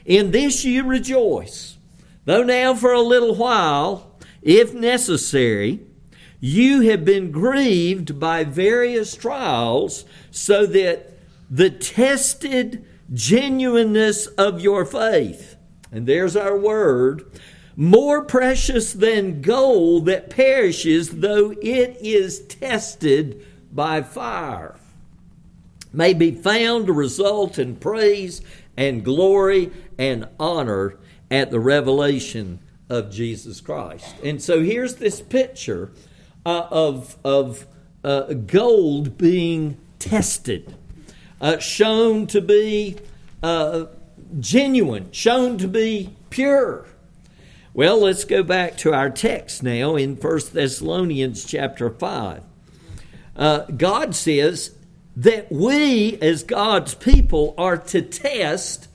In 0.04 0.30
this 0.30 0.64
you 0.64 0.85
rejoice, 0.85 1.78
though 2.26 2.42
now 2.42 2.75
for 2.75 2.92
a 2.92 3.00
little 3.00 3.35
while, 3.35 4.18
if 4.42 4.75
necessary, 4.75 5.80
you 6.40 6.83
have 6.83 7.06
been 7.06 7.30
grieved 7.30 8.21
by 8.21 8.44
various 8.44 9.16
trials, 9.16 10.04
so 10.30 10.66
that 10.66 11.18
the 11.50 11.71
tested 11.71 12.85
genuineness 13.14 14.26
of 14.26 14.61
your 14.61 14.85
faith, 14.85 15.56
and 15.90 16.06
there's 16.06 16.37
our 16.37 16.59
word, 16.59 17.25
more 17.76 18.25
precious 18.25 18.93
than 18.93 19.43
gold 19.43 20.07
that 20.07 20.31
perishes, 20.31 21.11
though 21.21 21.54
it 21.62 21.97
is 22.00 22.40
tested 22.47 23.45
by 23.73 24.02
fire, 24.02 24.76
may 25.93 26.12
be 26.12 26.31
found 26.31 26.87
to 26.87 26.93
result 26.93 27.59
in 27.59 27.76
praise 27.76 28.40
and 28.76 29.04
glory 29.04 29.71
and 29.99 30.28
honor 30.38 30.97
at 31.31 31.50
the 31.50 31.61
revelation 31.61 32.59
of 32.88 33.11
Jesus 33.11 33.61
Christ. 33.61 34.14
And 34.23 34.43
so 34.43 34.62
here's 34.62 34.97
this 34.97 35.21
picture 35.21 35.90
uh, 36.47 36.66
of, 36.71 37.16
of 37.25 37.66
uh, 38.02 38.35
gold 38.35 39.16
being 39.16 39.78
tested, 39.99 40.75
uh, 41.40 41.59
shown 41.59 42.26
to 42.28 42.40
be 42.40 42.97
uh, 43.43 43.87
genuine, 44.38 45.11
shown 45.12 45.59
to 45.59 45.69
be 45.69 46.14
pure. 46.31 46.87
Well, 47.76 48.02
let's 48.02 48.25
go 48.25 48.45
back 48.45 48.78
to 48.78 48.95
our 48.95 49.11
text 49.11 49.64
now 49.64 49.97
in 49.97 50.14
1 50.14 50.40
Thessalonians 50.52 51.45
chapter 51.45 51.90
5. 51.90 52.45
Uh, 53.35 53.62
God 53.62 54.14
says 54.14 54.76
that 55.16 55.50
we, 55.50 56.16
as 56.23 56.45
God's 56.45 56.95
people, 56.95 57.52
are 57.59 57.76
to 57.76 58.00
test 58.00 58.87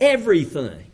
everything. 0.00 0.90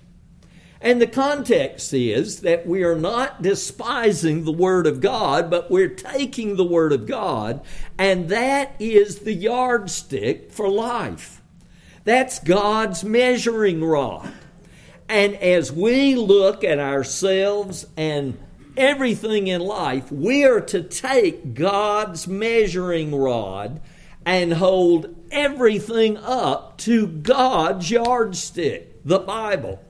And 0.83 1.01
the 1.01 1.07
context 1.07 1.95
is 1.95 2.43
that 2.43 2.67
we 2.67 2.83
are 2.83 2.99
not 2.99 3.41
despising 3.41 4.45
the 4.45 4.53
Word 4.53 4.87
of 4.87 5.01
God, 5.01 5.51
but 5.51 5.71
we're 5.71 5.89
taking 5.89 6.57
the 6.57 6.65
Word 6.65 6.93
of 6.93 7.07
God, 7.07 7.63
and 7.97 8.29
that 8.29 8.75
is 8.79 9.21
the 9.21 9.33
yardstick 9.33 10.53
for 10.53 10.69
life. 10.69 11.41
That's 12.05 12.39
God's 12.39 13.03
measuring 13.03 13.83
rod. 13.83 14.31
And 15.11 15.35
as 15.35 15.73
we 15.73 16.15
look 16.15 16.63
at 16.63 16.79
ourselves 16.79 17.85
and 17.97 18.39
everything 18.77 19.49
in 19.49 19.61
life, 19.61 20.13
we 20.13 20.45
are 20.45 20.61
to 20.61 20.85
take 20.85 21.53
God's 21.53 22.29
measuring 22.29 23.13
rod 23.13 23.83
and 24.25 24.53
hold 24.53 25.17
everything 25.33 26.17
up 26.17 26.79
to 26.79 27.09
God's 27.09 27.91
yardstick, 27.91 29.05
the 29.05 29.19
Bible. 29.19 29.85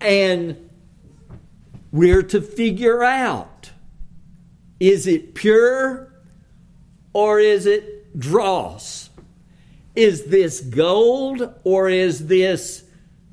And 0.00 0.70
we're 1.92 2.22
to 2.22 2.40
figure 2.40 3.04
out 3.04 3.72
is 4.80 5.06
it 5.06 5.34
pure 5.34 6.14
or 7.12 7.40
is 7.40 7.66
it 7.66 8.18
dross? 8.18 9.10
Is 9.94 10.24
this 10.24 10.60
gold 10.60 11.54
or 11.62 11.90
is 11.90 12.26
this 12.26 12.83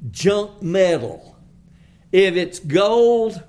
junk 0.09 0.61
metal? 0.61 1.37
If 2.11 2.35
it's 2.35 2.59
gold, 2.59 3.41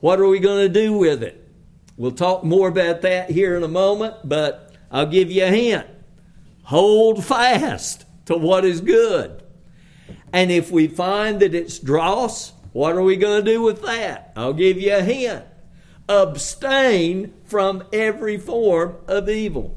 what 0.00 0.20
are 0.20 0.28
we 0.28 0.38
going 0.38 0.66
to 0.66 0.72
do 0.72 0.96
with 0.96 1.22
it? 1.22 1.48
We'll 1.96 2.12
talk 2.12 2.44
more 2.44 2.68
about 2.68 3.02
that 3.02 3.30
here 3.30 3.56
in 3.56 3.62
a 3.62 3.68
moment, 3.68 4.14
but 4.24 4.72
I'll 4.90 5.06
give 5.06 5.30
you 5.30 5.44
a 5.44 5.48
hint. 5.48 5.86
Hold 6.64 7.24
fast 7.24 8.04
to 8.26 8.36
what 8.36 8.64
is 8.64 8.80
good. 8.80 9.42
And 10.32 10.50
if 10.50 10.70
we 10.70 10.86
find 10.86 11.40
that 11.40 11.54
it's 11.54 11.78
dross, 11.78 12.52
what 12.72 12.94
are 12.94 13.02
we 13.02 13.16
going 13.16 13.44
to 13.44 13.50
do 13.50 13.62
with 13.62 13.82
that? 13.82 14.32
I'll 14.36 14.52
give 14.52 14.80
you 14.80 14.94
a 14.94 15.02
hint. 15.02 15.44
Abstain 16.08 17.34
from 17.44 17.84
every 17.92 18.38
form 18.38 18.96
of 19.06 19.28
evil. 19.28 19.76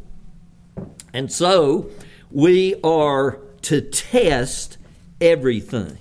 And 1.13 1.31
so 1.31 1.89
we 2.29 2.75
are 2.83 3.39
to 3.63 3.81
test 3.81 4.77
everything. 5.19 5.97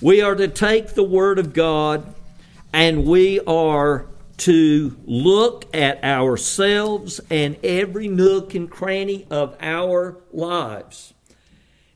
We 0.00 0.22
are 0.22 0.36
to 0.36 0.46
take 0.46 0.94
the 0.94 1.02
Word 1.02 1.40
of 1.40 1.52
God 1.52 2.14
and 2.72 3.04
we 3.04 3.40
are 3.40 4.06
to 4.38 4.96
look 5.04 5.64
at 5.74 6.04
ourselves 6.04 7.20
and 7.28 7.56
every 7.64 8.06
nook 8.06 8.54
and 8.54 8.70
cranny 8.70 9.26
of 9.28 9.56
our 9.60 10.16
lives. 10.32 11.14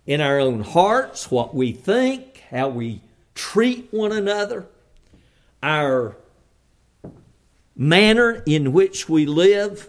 In 0.05 0.21
our 0.21 0.41
own 0.41 0.63
hearts, 0.63 1.31
what 1.31 1.55
we 1.55 1.71
think, 1.71 2.43
how 2.51 2.71
we 2.71 3.03
treat 3.37 3.87
one 3.93 4.11
another, 4.11 4.67
our 5.63 6.17
manner 7.77 8.43
in 8.45 8.73
which 8.73 9.09
we 9.09 9.27
live. 9.27 9.89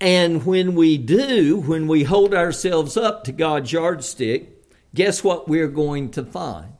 And 0.00 0.44
when 0.44 0.74
we 0.74 0.98
do, 0.98 1.60
when 1.60 1.86
we 1.86 2.02
hold 2.02 2.34
ourselves 2.34 2.96
up 2.96 3.22
to 3.22 3.30
God's 3.30 3.72
yardstick, 3.72 4.51
guess 4.94 5.22
what 5.24 5.48
we're 5.48 5.68
going 5.68 6.10
to 6.12 6.24
find? 6.24 6.72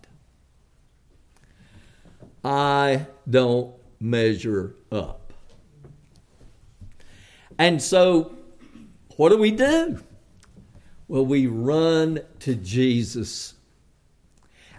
I 2.44 3.06
don't 3.28 3.74
measure 4.00 4.74
up. 4.90 5.32
And 7.58 7.80
so, 7.80 8.34
what 9.16 9.28
do 9.28 9.38
we 9.38 9.52
do? 9.52 10.02
Well, 11.06 11.26
we 11.26 11.46
run 11.46 12.20
to 12.40 12.54
Jesus 12.54 13.54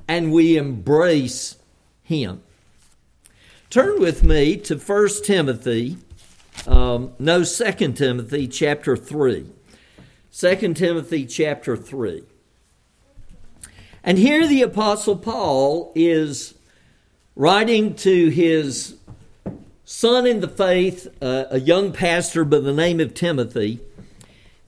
and 0.08 0.34
we 0.34 0.58
embrace 0.58 1.58
Him. 2.02 2.44
Turn 3.70 4.00
with 4.00 4.24
me 4.24 4.58
to 4.58 4.78
1 4.78 5.10
Timothy, 5.24 5.98
um, 6.68 7.14
no, 7.20 7.44
2 7.44 7.94
Timothy 7.94 8.48
chapter 8.48 8.98
3. 8.98 9.50
2 10.32 10.74
Timothy 10.74 11.26
chapter 11.26 11.78
3. 11.78 12.24
And 14.04 14.18
here 14.18 14.46
the 14.46 14.62
Apostle 14.64 15.16
Paul 15.16 15.94
is 15.96 16.56
writing 17.36 17.96
to 17.96 18.30
his 18.30 18.98
son 19.86 20.28
in 20.28 20.42
the 20.42 20.48
faith, 20.48 21.08
uh, 21.22 21.46
a 21.50 21.60
young 21.60 21.94
pastor 21.94 22.44
by 22.44 22.60
the 22.60 22.74
name 22.74 23.00
of 23.00 23.14
Timothy. 23.14 23.80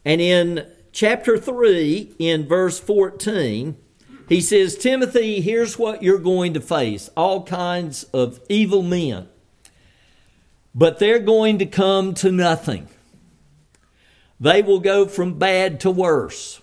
And 0.06 0.22
in 0.22 0.66
chapter 0.94 1.38
3, 1.38 2.14
in 2.18 2.48
verse 2.48 2.80
14, 2.80 3.76
he 4.30 4.40
says, 4.40 4.78
Timothy, 4.78 5.42
here's 5.42 5.78
what 5.78 6.02
you're 6.02 6.18
going 6.18 6.54
to 6.54 6.62
face 6.62 7.10
all 7.18 7.44
kinds 7.44 8.04
of 8.06 8.40
evil 8.48 8.82
men, 8.82 9.28
but 10.74 11.00
they're 11.00 11.20
going 11.20 11.60
to 11.60 11.66
come 11.66 12.14
to 12.16 12.32
nothing. 12.32 12.88
They 14.40 14.62
will 14.62 14.80
go 14.80 15.06
from 15.06 15.38
bad 15.38 15.82
to 15.82 15.92
worse. 15.92 16.62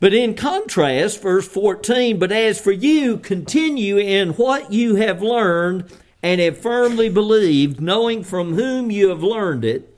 But 0.00 0.14
in 0.14 0.34
contrast, 0.34 1.20
verse 1.22 1.48
14, 1.48 2.18
but 2.18 2.30
as 2.30 2.60
for 2.60 2.70
you, 2.70 3.18
continue 3.18 3.96
in 3.96 4.30
what 4.30 4.72
you 4.72 4.94
have 4.94 5.22
learned 5.22 5.92
and 6.22 6.40
have 6.40 6.58
firmly 6.58 7.08
believed, 7.08 7.80
knowing 7.80 8.22
from 8.22 8.54
whom 8.54 8.90
you 8.90 9.08
have 9.08 9.22
learned 9.22 9.64
it, 9.64 9.92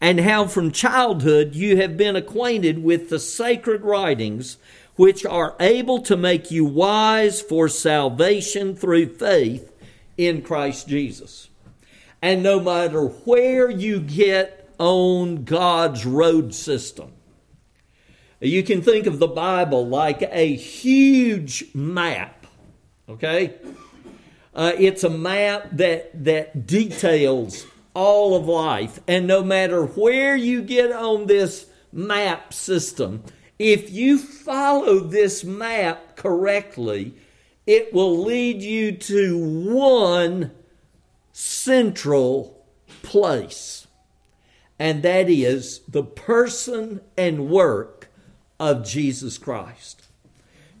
and 0.00 0.20
how 0.20 0.46
from 0.46 0.72
childhood 0.72 1.54
you 1.54 1.76
have 1.76 1.96
been 1.96 2.16
acquainted 2.16 2.82
with 2.82 3.10
the 3.10 3.18
sacred 3.18 3.82
writings 3.82 4.56
which 4.96 5.24
are 5.24 5.56
able 5.58 6.00
to 6.02 6.16
make 6.16 6.50
you 6.50 6.64
wise 6.64 7.40
for 7.40 7.68
salvation 7.68 8.76
through 8.76 9.14
faith 9.14 9.72
in 10.16 10.42
Christ 10.42 10.88
Jesus. 10.88 11.48
And 12.20 12.42
no 12.42 12.60
matter 12.60 13.06
where 13.06 13.70
you 13.70 14.00
get 14.00 14.72
on 14.78 15.44
God's 15.44 16.06
road 16.06 16.54
system, 16.54 17.12
you 18.40 18.62
can 18.62 18.82
think 18.82 19.06
of 19.06 19.18
the 19.18 19.28
Bible 19.28 19.86
like 19.86 20.22
a 20.22 20.54
huge 20.54 21.64
map, 21.74 22.46
okay? 23.08 23.54
Uh, 24.54 24.72
it's 24.78 25.04
a 25.04 25.10
map 25.10 25.68
that, 25.72 26.24
that 26.24 26.66
details 26.66 27.66
all 27.94 28.36
of 28.36 28.46
life. 28.46 29.00
And 29.08 29.26
no 29.26 29.42
matter 29.42 29.84
where 29.84 30.36
you 30.36 30.62
get 30.62 30.92
on 30.92 31.26
this 31.26 31.66
map 31.92 32.52
system, 32.52 33.22
if 33.58 33.90
you 33.90 34.18
follow 34.18 35.00
this 35.00 35.44
map 35.44 36.16
correctly, 36.16 37.14
it 37.66 37.94
will 37.94 38.22
lead 38.24 38.62
you 38.62 38.92
to 38.92 39.38
one 39.38 40.50
central 41.32 42.64
place, 43.02 43.86
and 44.78 45.02
that 45.02 45.28
is 45.28 45.80
the 45.88 46.02
person 46.02 47.00
and 47.16 47.48
work 47.48 47.93
of 48.64 48.84
Jesus 48.84 49.36
Christ. 49.36 50.02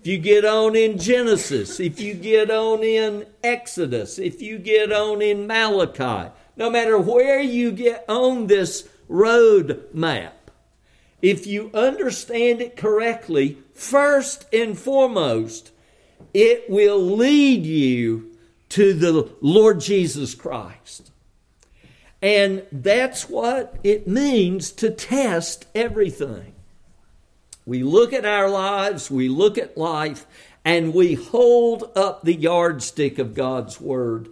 If 0.00 0.06
you 0.06 0.18
get 0.18 0.44
on 0.44 0.74
in 0.74 0.98
Genesis, 0.98 1.78
if 1.80 2.00
you 2.00 2.14
get 2.14 2.50
on 2.50 2.82
in 2.82 3.26
Exodus, 3.42 4.18
if 4.18 4.40
you 4.40 4.58
get 4.58 4.90
on 4.90 5.20
in 5.20 5.46
Malachi, 5.46 6.30
no 6.56 6.70
matter 6.70 6.98
where 6.98 7.40
you 7.40 7.72
get 7.72 8.04
on 8.08 8.46
this 8.46 8.88
road 9.08 9.86
map, 9.92 10.50
if 11.20 11.46
you 11.46 11.70
understand 11.74 12.60
it 12.62 12.76
correctly, 12.76 13.58
first 13.74 14.46
and 14.52 14.78
foremost, 14.78 15.70
it 16.32 16.68
will 16.68 17.00
lead 17.00 17.64
you 17.66 18.36
to 18.70 18.94
the 18.94 19.30
Lord 19.40 19.80
Jesus 19.80 20.34
Christ. 20.34 21.10
And 22.22 22.64
that's 22.72 23.28
what 23.28 23.76
it 23.84 24.08
means 24.08 24.70
to 24.72 24.90
test 24.90 25.66
everything. 25.74 26.53
We 27.66 27.82
look 27.82 28.12
at 28.12 28.26
our 28.26 28.48
lives, 28.48 29.10
we 29.10 29.28
look 29.28 29.56
at 29.56 29.78
life, 29.78 30.26
and 30.64 30.92
we 30.94 31.14
hold 31.14 31.90
up 31.96 32.22
the 32.22 32.34
yardstick 32.34 33.18
of 33.18 33.34
God's 33.34 33.80
Word, 33.80 34.28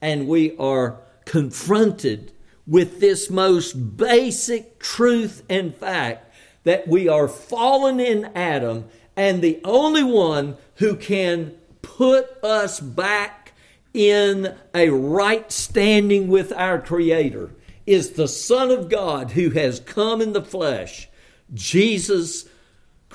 and 0.00 0.28
we 0.28 0.56
are 0.56 1.00
confronted 1.24 2.32
with 2.66 3.00
this 3.00 3.30
most 3.30 3.96
basic 3.96 4.78
truth 4.78 5.42
and 5.48 5.74
fact 5.74 6.32
that 6.64 6.86
we 6.88 7.08
are 7.08 7.28
fallen 7.28 8.00
in 8.00 8.24
Adam, 8.34 8.84
and 9.16 9.40
the 9.40 9.60
only 9.64 10.02
one 10.02 10.56
who 10.76 10.96
can 10.96 11.54
put 11.82 12.28
us 12.44 12.80
back 12.80 13.52
in 13.94 14.54
a 14.74 14.90
right 14.90 15.50
standing 15.50 16.28
with 16.28 16.52
our 16.52 16.80
Creator 16.80 17.50
is 17.86 18.10
the 18.10 18.28
Son 18.28 18.70
of 18.70 18.88
God 18.88 19.30
who 19.32 19.50
has 19.50 19.80
come 19.80 20.20
in 20.20 20.32
the 20.32 20.42
flesh, 20.42 21.08
Jesus 21.54 22.46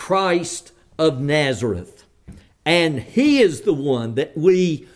Christ 0.02 0.72
of 0.98 1.22
Nazareth. 1.22 2.06
And 2.66 3.00
He 3.00 3.40
is 3.40 3.62
the 3.62 3.74
one 3.74 4.16
that 4.16 4.36
we 4.36 4.88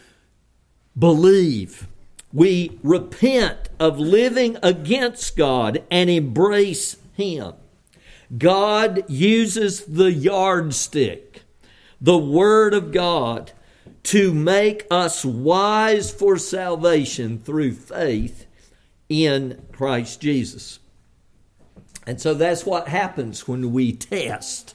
believe. 0.97 1.87
We 2.33 2.79
repent 2.81 3.69
of 3.79 3.99
living 3.99 4.57
against 4.63 5.37
God 5.37 5.83
and 5.91 6.09
embrace 6.09 6.97
Him. 7.13 7.53
God 8.35 9.07
uses 9.07 9.85
the 9.85 10.11
yardstick, 10.11 11.43
the 12.01 12.17
Word 12.17 12.73
of 12.73 12.91
God, 12.91 13.51
to 14.05 14.33
make 14.33 14.87
us 14.89 15.23
wise 15.23 16.11
for 16.11 16.35
salvation 16.39 17.37
through 17.37 17.73
faith 17.73 18.47
in 19.07 19.63
Christ 19.71 20.19
Jesus. 20.19 20.79
And 22.07 22.19
so 22.19 22.33
that's 22.33 22.65
what 22.65 22.87
happens 22.87 23.47
when 23.47 23.71
we 23.71 23.91
test, 23.91 24.74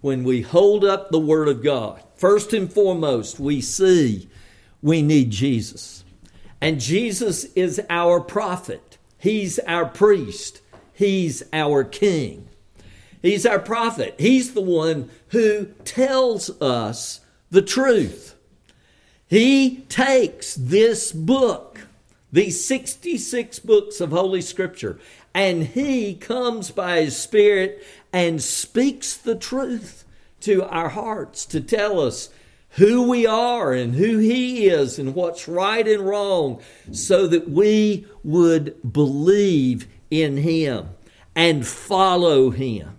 when 0.00 0.24
we 0.24 0.42
hold 0.42 0.84
up 0.84 1.10
the 1.10 1.18
Word 1.18 1.48
of 1.48 1.62
God. 1.62 2.02
First 2.14 2.52
and 2.52 2.72
foremost, 2.72 3.40
we 3.40 3.60
see 3.60 4.28
we 4.82 5.02
need 5.02 5.30
Jesus. 5.30 6.04
And 6.60 6.80
Jesus 6.80 7.44
is 7.54 7.80
our 7.88 8.20
prophet, 8.20 8.98
He's 9.18 9.58
our 9.60 9.86
priest, 9.86 10.60
He's 10.92 11.42
our 11.52 11.84
king. 11.84 12.46
He's 13.22 13.44
our 13.44 13.58
prophet. 13.58 14.14
He's 14.18 14.54
the 14.54 14.62
one 14.62 15.10
who 15.28 15.66
tells 15.84 16.50
us 16.62 17.20
the 17.50 17.62
truth. 17.62 18.34
He 19.26 19.84
takes 19.88 20.54
this 20.54 21.12
book, 21.12 21.86
these 22.32 22.64
66 22.64 23.58
books 23.60 24.00
of 24.00 24.10
Holy 24.10 24.40
Scripture, 24.40 24.98
and 25.34 25.64
he 25.64 26.14
comes 26.14 26.70
by 26.70 27.02
his 27.02 27.16
Spirit 27.16 27.84
and 28.12 28.42
speaks 28.42 29.16
the 29.16 29.36
truth 29.36 30.04
to 30.40 30.64
our 30.64 30.88
hearts 30.90 31.44
to 31.46 31.60
tell 31.60 32.00
us 32.00 32.30
who 32.74 33.08
we 33.08 33.26
are 33.26 33.72
and 33.72 33.94
who 33.94 34.18
He 34.18 34.66
is 34.66 34.98
and 34.98 35.14
what's 35.14 35.48
right 35.48 35.86
and 35.86 36.02
wrong 36.02 36.60
so 36.92 37.26
that 37.26 37.48
we 37.50 38.06
would 38.22 38.92
believe 38.92 39.88
in 40.10 40.38
Him 40.38 40.90
and 41.34 41.66
follow 41.66 42.50
Him. 42.50 42.96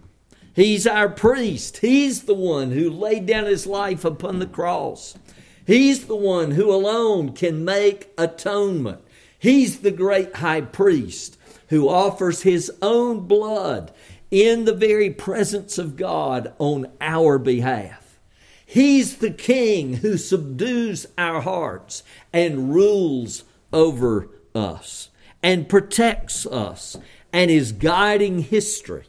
He's 0.53 0.85
our 0.85 1.07
priest. 1.07 1.77
He's 1.77 2.23
the 2.23 2.33
one 2.33 2.71
who 2.71 2.89
laid 2.89 3.25
down 3.25 3.45
His 3.45 3.65
life 3.65 4.03
upon 4.03 4.39
the 4.39 4.45
cross. 4.45 5.17
He's 5.65 6.07
the 6.07 6.15
one 6.15 6.51
who 6.51 6.73
alone 6.73 7.33
can 7.33 7.63
make 7.63 8.11
atonement. 8.17 9.01
He's 9.39 9.79
the 9.79 9.91
great 9.91 10.35
high 10.35 10.61
priest 10.61 11.37
who 11.69 11.87
offers 11.87 12.41
His 12.41 12.71
own 12.81 13.21
blood 13.27 13.93
in 14.31 14.63
the 14.63 14.73
very 14.73 15.09
presence 15.11 15.77
of 15.77 15.97
God 15.97 16.53
on 16.57 16.87
our 17.01 17.37
behalf. 17.37 18.17
He's 18.65 19.17
the 19.17 19.31
king 19.31 19.95
who 19.95 20.17
subdues 20.17 21.05
our 21.17 21.41
hearts 21.41 22.03
and 22.31 22.73
rules 22.73 23.43
over 23.73 24.29
us 24.55 25.09
and 25.43 25.67
protects 25.67 26.45
us 26.45 26.97
and 27.33 27.51
is 27.51 27.73
guiding 27.73 28.39
history. 28.39 29.03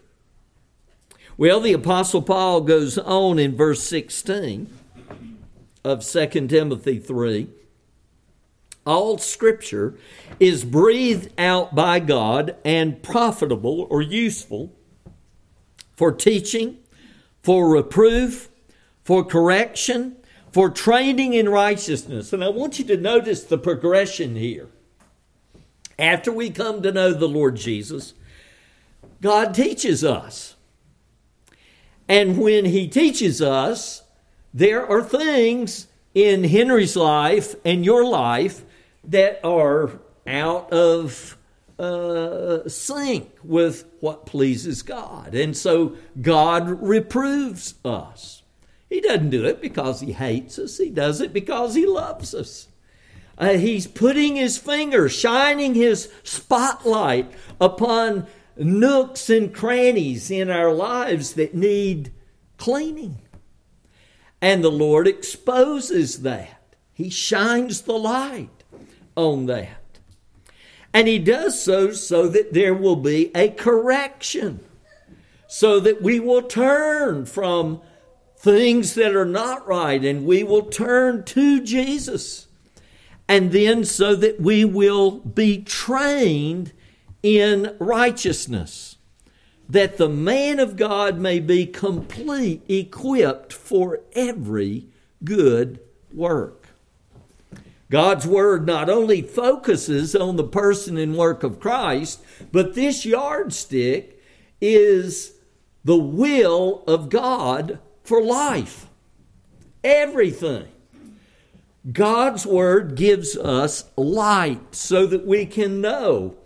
Well, 1.37 1.61
the 1.61 1.73
Apostle 1.73 2.23
Paul 2.23 2.63
goes 2.63 2.99
on 2.99 3.39
in 3.39 3.57
verse 3.57 3.83
16 3.85 4.69
of 5.85 6.05
2 6.05 6.27
Timothy 6.49 6.99
3. 6.99 7.49
All 8.85 9.17
scripture 9.19 9.95
is 10.41 10.65
breathed 10.65 11.33
out 11.39 11.73
by 11.73 12.01
God 12.01 12.57
and 12.65 13.01
profitable 13.01 13.87
or 13.89 14.03
useful 14.03 14.73
for 15.95 16.13
teaching, 16.13 16.79
for 17.43 17.69
reproof, 17.69 18.49
for 19.05 19.25
correction, 19.25 20.17
for 20.53 20.71
training 20.71 21.33
in 21.33 21.49
righteousness. 21.49 22.33
And 22.33 22.45
I 22.45 22.49
want 22.49 22.79
you 22.79 22.85
to 22.87 22.97
notice 22.97 23.45
the 23.45 23.59
progression 23.59 24.37
here. 24.37 24.69
After 25.99 26.33
we 26.33 26.51
come 26.51 26.83
to 26.83 26.93
know 26.93 27.13
the 27.13 27.29
Lord 27.29 27.57
Jesus, 27.57 28.15
God 29.21 29.55
teaches 29.55 30.05
us. 30.05 30.57
And 32.09 32.39
when 32.39 32.65
He 32.67 32.89
teaches 32.89 33.41
us, 33.41 34.03
there 34.53 34.87
are 34.87 35.03
things 35.03 35.87
in 36.15 36.45
Henry's 36.45 36.97
life 36.97 37.55
and 37.65 37.85
your 37.85 38.05
life 38.05 38.65
that 39.05 39.41
are 39.45 39.99
out 40.27 40.73
of 40.73 41.37
uh, 41.83 42.69
sync 42.69 43.29
with 43.43 43.85
what 44.01 44.25
pleases 44.25 44.83
God. 44.83 45.35
And 45.35 45.57
so 45.57 45.97
God 46.21 46.83
reproves 46.83 47.75
us. 47.85 48.43
He 48.89 49.01
doesn't 49.01 49.31
do 49.31 49.45
it 49.45 49.61
because 49.61 50.01
he 50.01 50.13
hates 50.13 50.59
us, 50.59 50.79
he 50.79 50.91
does 50.91 51.21
it 51.21 51.33
because 51.33 51.75
he 51.75 51.87
loves 51.87 52.35
us. 52.35 52.69
Uh, 53.39 53.55
he's 53.55 53.87
putting 53.87 54.37
his 54.37 54.59
finger, 54.59 55.09
shining 55.09 55.75
his 55.75 56.13
spotlight 56.23 57.33
upon 57.61 58.27
nooks 58.57 59.31
and 59.31 59.55
crannies 59.55 60.31
in 60.31 60.51
our 60.51 60.73
lives 60.73 61.33
that 61.35 61.55
need 61.55 62.13
cleaning. 62.59 63.19
And 64.41 64.63
the 64.63 64.71
Lord 64.71 65.09
exposes 65.09 66.23
that. 66.23 66.77
He 66.93 67.09
shines 67.09 67.83
the 67.83 67.99
light 67.99 68.65
on 69.17 69.47
that. 69.47 69.82
And 70.95 71.09
He 71.09 71.19
does 71.19 71.63
so 71.63 71.93
so 71.93 72.29
that 72.29 72.53
there 72.53 72.75
will 72.75 72.97
be 72.97 73.31
a 73.35 73.49
correction, 73.49 74.61
so 75.49 75.81
that 75.81 76.03
we 76.03 76.21
will 76.21 76.43
turn 76.43 77.27
from 77.27 77.81
things 78.37 78.95
that 78.95 79.15
are 79.15 79.25
not 79.25 79.67
right, 79.67 80.05
and 80.05 80.27
we 80.27 80.43
will 80.43 80.65
turn 80.65 81.25
to 81.25 81.63
Jesus. 81.63 82.49
And 83.29 83.53
then 83.53 83.85
so 83.85 84.15
that 84.17 84.41
we 84.41 84.65
will 84.65 85.13
be 85.13 85.63
trained 85.63 86.73
in 87.23 87.77
righteousness, 87.79 88.97
that 89.69 89.97
the 89.97 90.09
man 90.09 90.59
of 90.59 90.77
God 90.77 91.19
may 91.19 91.39
be 91.39 91.65
complete, 91.65 92.63
equipped 92.69 93.53
for 93.53 94.01
every 94.13 94.89
good 95.25 95.79
work. 96.13 96.62
God's 97.93 98.27
Word 98.27 98.65
not 98.67 98.89
only 98.89 99.21
focuses 99.21 100.17
on 100.17 100.37
the 100.37 100.45
person 100.45 100.97
and 100.97 101.15
work 101.15 101.43
of 101.43 101.61
Christ, 101.61 102.25
but 102.51 102.75
this 102.75 103.05
yardstick 103.05 104.19
is 104.63 105.35
the 105.85 105.99
will 105.99 106.85
of 106.87 107.11
God 107.11 107.81
for 108.03 108.23
life. 108.23 108.89
Everything. 109.85 110.69
God's 111.93 112.47
Word 112.47 112.95
gives 112.95 113.37
us 113.37 113.85
light 113.95 114.75
so 114.75 115.05
that 115.05 115.27
we 115.27 115.45
can 115.45 115.83
know 115.83 116.39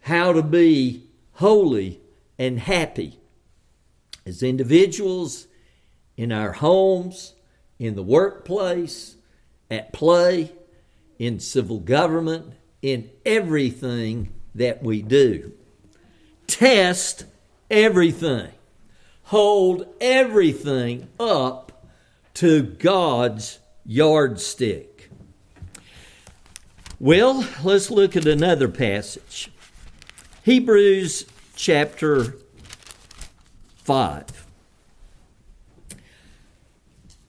how 0.00 0.32
to 0.32 0.42
be 0.42 1.04
holy 1.34 2.00
and 2.40 2.58
happy 2.58 3.20
as 4.26 4.42
individuals, 4.42 5.46
in 6.16 6.32
our 6.32 6.54
homes, 6.54 7.34
in 7.78 7.94
the 7.94 8.02
workplace, 8.02 9.14
at 9.70 9.92
play, 9.92 10.52
in 11.18 11.40
civil 11.40 11.78
government, 11.78 12.54
in 12.82 13.10
everything 13.24 14.32
that 14.54 14.82
we 14.82 15.02
do. 15.02 15.52
Test 16.46 17.24
everything 17.70 18.50
hold 19.24 19.86
everything 20.00 21.08
up 21.18 21.86
to 22.34 22.62
God's 22.62 23.58
yardstick. 23.84 25.10
Well, 27.00 27.46
let's 27.62 27.90
look 27.90 28.16
at 28.16 28.26
another 28.26 28.68
passage. 28.68 29.50
Hebrews 30.42 31.26
chapter 31.56 32.36
5. 33.84 34.43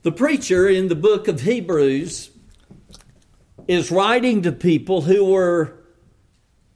The 0.06 0.12
preacher 0.12 0.68
in 0.68 0.86
the 0.86 0.94
book 0.94 1.26
of 1.26 1.40
Hebrews 1.40 2.30
is 3.66 3.90
writing 3.90 4.42
to 4.42 4.52
people 4.52 5.02
who 5.02 5.24
were 5.24 5.80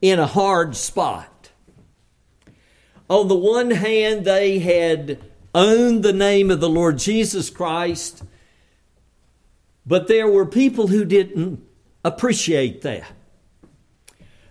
in 0.03 0.19
a 0.19 0.27
hard 0.27 0.75
spot 0.75 1.31
on 3.11 3.27
the 3.27 3.37
one 3.37 3.73
hand, 3.73 4.25
they 4.25 4.61
had 4.61 5.21
owned 5.53 6.05
the 6.05 6.12
name 6.12 6.49
of 6.49 6.61
the 6.61 6.69
Lord 6.69 6.99
Jesus 6.99 7.51
Christ, 7.51 8.23
but 9.85 10.07
there 10.07 10.29
were 10.29 10.47
people 10.47 10.87
who 10.87 11.05
didn't 11.05 11.61
appreciate 12.05 12.83
that. 12.83 13.11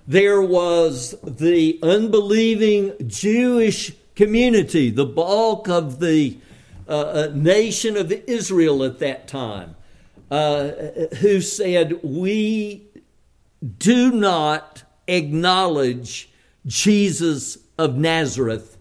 There 0.05 0.41
was 0.41 1.15
the 1.23 1.79
unbelieving 1.81 2.93
Jewish 3.07 3.93
community, 4.15 4.89
the 4.89 5.05
bulk 5.05 5.69
of 5.69 6.01
the 6.01 6.37
uh, 6.89 7.31
nation 7.33 7.95
of 7.95 8.11
Israel 8.11 8.83
at 8.83 8.99
that 8.99 9.27
time, 9.27 9.75
uh, 10.31 10.69
who 11.19 11.41
said, 11.41 11.99
We 12.03 12.87
do 13.77 14.11
not 14.11 14.83
acknowledge 15.07 16.29
Jesus 16.65 17.57
of 17.77 17.95
Nazareth 17.97 18.77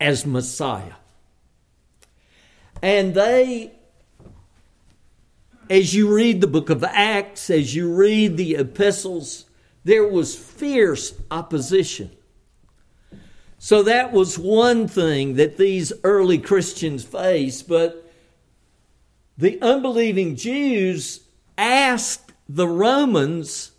as 0.00 0.26
Messiah. 0.26 0.94
And 2.82 3.14
they, 3.14 3.72
as 5.70 5.94
you 5.94 6.12
read 6.12 6.40
the 6.40 6.46
book 6.46 6.70
of 6.70 6.82
Acts, 6.82 7.48
as 7.48 7.74
you 7.74 7.94
read 7.94 8.36
the 8.36 8.56
epistles, 8.56 9.46
there 9.84 10.06
was 10.06 10.36
fierce 10.36 11.14
opposition. 11.30 12.10
So 13.64 13.84
that 13.84 14.10
was 14.10 14.40
one 14.40 14.88
thing 14.88 15.34
that 15.34 15.56
these 15.56 15.92
early 16.02 16.36
Christians 16.36 17.04
faced, 17.04 17.68
but 17.68 18.12
the 19.38 19.62
unbelieving 19.62 20.34
Jews 20.34 21.20
asked 21.56 22.32
the 22.48 22.66
Romans 22.66 23.70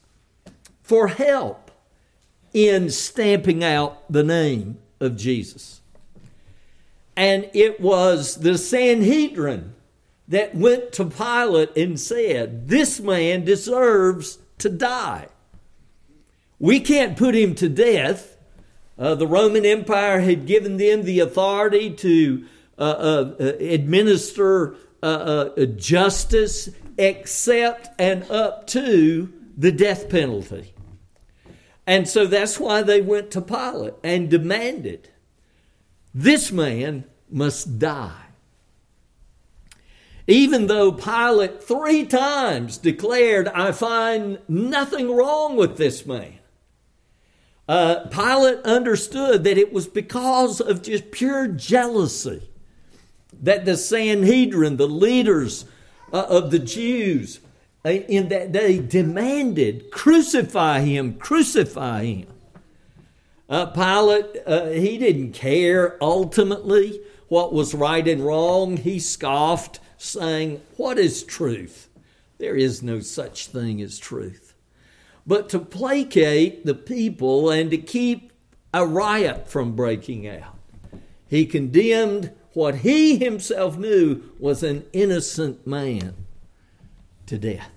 for 0.84 1.10
help 1.10 1.70
in 2.54 2.90
stamping 2.92 3.62
out 3.62 4.10
the 4.10 4.24
name 4.24 4.78
of 5.02 5.18
Jesus. 5.18 5.82
And 7.18 7.50
it 7.54 7.82
was 7.82 8.36
the 8.36 8.58
Sanhedrin 8.58 9.76
that 10.30 10.56
went 10.56 10.94
to 10.94 11.04
Pilate 11.04 11.76
and 11.76 12.00
said, 12.00 12.70
This 12.70 13.02
man 13.02 13.44
deserves 13.44 14.38
to 14.60 14.70
die. 14.70 15.28
We 16.58 16.80
can't 16.80 17.18
put 17.18 17.36
him 17.36 17.54
to 17.56 17.68
death. 17.68 18.33
Uh, 18.98 19.16
the 19.16 19.28
Roman 19.28 19.66
Empire 19.66 20.20
had 20.20 20.46
given 20.46 20.78
them 20.78 21.04
the 21.04 21.20
authority 21.20 21.92
to 21.92 22.46
uh, 22.78 22.82
uh, 22.82 23.36
uh 23.40 23.44
administer 23.60 24.76
uh, 25.02 25.50
justice 25.76 26.70
except 26.98 27.90
and 28.00 28.24
up 28.30 28.68
to 28.68 29.34
the 29.58 29.72
death 29.72 30.10
penalty. 30.10 30.74
And 31.86 32.08
so 32.08 32.26
that's 32.26 32.60
why 32.60 32.82
they 32.82 33.02
went 33.02 33.32
to 33.32 33.42
Pilate 33.42 33.96
and 34.04 34.30
demanded 34.30 35.10
this 36.14 36.52
man 36.52 37.06
must 37.30 37.80
die. 37.80 38.20
Even 40.28 40.68
though 40.68 40.92
Pilate 40.94 41.62
three 41.62 42.06
times 42.06 42.78
declared, 42.78 43.50
I 43.50 43.74
find 43.74 44.40
nothing 44.48 45.14
wrong 45.14 45.58
with 45.58 45.76
this 45.76 46.06
man. 46.06 46.40
Uh, 47.68 48.08
Pilate 48.08 48.60
understood 48.66 49.44
that 49.46 49.58
it 49.58 49.72
was 49.72 49.88
because 49.88 50.60
of 50.60 50.82
just 50.82 51.12
pure 51.12 51.48
jealousy 51.48 52.42
that 53.42 53.66
the 53.66 53.78
Sanhedrin, 53.78 54.78
the 54.78 54.88
leaders 54.88 55.66
uh, 56.12 56.26
of 56.30 56.52
the 56.52 56.60
Jews 56.60 57.40
uh, 57.86 57.90
in 57.90 58.30
that 58.30 58.52
day, 58.52 58.80
demanded, 58.80 59.92
Crucify 59.92 60.82
him, 60.82 61.16
crucify 61.16 62.04
him. 62.04 62.28
Uh, 63.50 63.68
Pilate, 63.68 64.38
uh, 64.46 64.68
he 64.68 64.98
didn't 64.98 65.34
care 65.34 65.98
ultimately 66.02 67.00
what 67.30 67.54
was 67.54 67.74
right 67.74 68.08
and 68.08 68.26
wrong. 68.26 68.78
He 68.78 69.00
scoffed, 69.00 69.80
saying, 69.98 70.62
What 70.76 70.98
is 70.98 71.24
truth? 71.24 71.90
There 72.40 72.56
is 72.56 72.84
no 72.84 73.00
such 73.00 73.48
thing 73.48 73.82
as 73.82 74.00
truth. 74.00 74.43
But 75.26 75.50
to 75.50 75.60
placate 75.60 76.66
the 76.66 76.76
people 76.76 77.50
and 77.50 77.72
to 77.72 77.78
keep 77.78 78.34
a 78.74 78.86
riot 78.86 79.48
from 79.48 79.76
breaking 79.76 80.28
out, 80.28 80.58
he 81.28 81.46
condemned 81.46 82.32
what 82.54 82.78
he 82.78 83.18
himself 83.18 83.78
knew 83.78 84.22
was 84.40 84.64
an 84.64 84.86
innocent 84.94 85.66
man 85.66 86.14
to 87.26 87.38
death. 87.38 87.72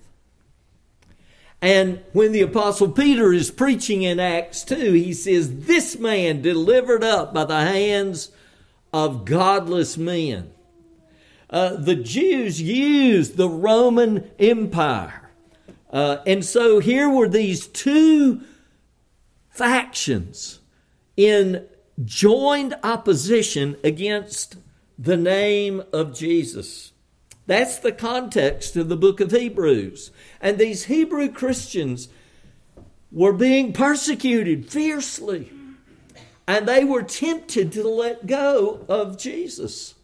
And 1.62 2.02
when 2.12 2.32
the 2.32 2.42
Apostle 2.42 2.90
Peter 2.90 3.32
is 3.32 3.50
preaching 3.50 4.02
in 4.02 4.20
Acts 4.20 4.62
2, 4.64 4.92
he 4.92 5.14
says, 5.14 5.60
This 5.60 5.98
man 5.98 6.42
delivered 6.42 7.02
up 7.02 7.32
by 7.32 7.44
the 7.44 7.60
hands 7.60 8.30
of 8.92 9.24
godless 9.24 9.96
men. 9.96 10.52
Uh, 11.48 11.76
the 11.76 11.94
Jews 11.94 12.60
used 12.60 13.36
the 13.36 13.48
Roman 13.48 14.30
Empire. 14.38 15.25
Uh, 15.90 16.18
and 16.26 16.44
so 16.44 16.78
here 16.78 17.08
were 17.08 17.28
these 17.28 17.66
two 17.66 18.42
factions 19.48 20.60
in 21.16 21.64
joined 22.04 22.74
opposition 22.82 23.76
against 23.82 24.56
the 24.98 25.16
name 25.16 25.82
of 25.92 26.14
Jesus. 26.14 26.92
That's 27.46 27.78
the 27.78 27.92
context 27.92 28.76
of 28.76 28.88
the 28.88 28.96
book 28.96 29.20
of 29.20 29.30
Hebrews. 29.30 30.10
And 30.40 30.58
these 30.58 30.84
Hebrew 30.84 31.30
Christians 31.30 32.08
were 33.12 33.32
being 33.32 33.72
persecuted 33.72 34.68
fiercely. 34.68 35.52
And 36.48 36.66
they 36.66 36.84
were 36.84 37.02
tempted 37.02 37.72
to 37.72 37.88
let 37.88 38.26
go 38.26 38.84
of 38.88 39.18
Jesus 39.18 39.94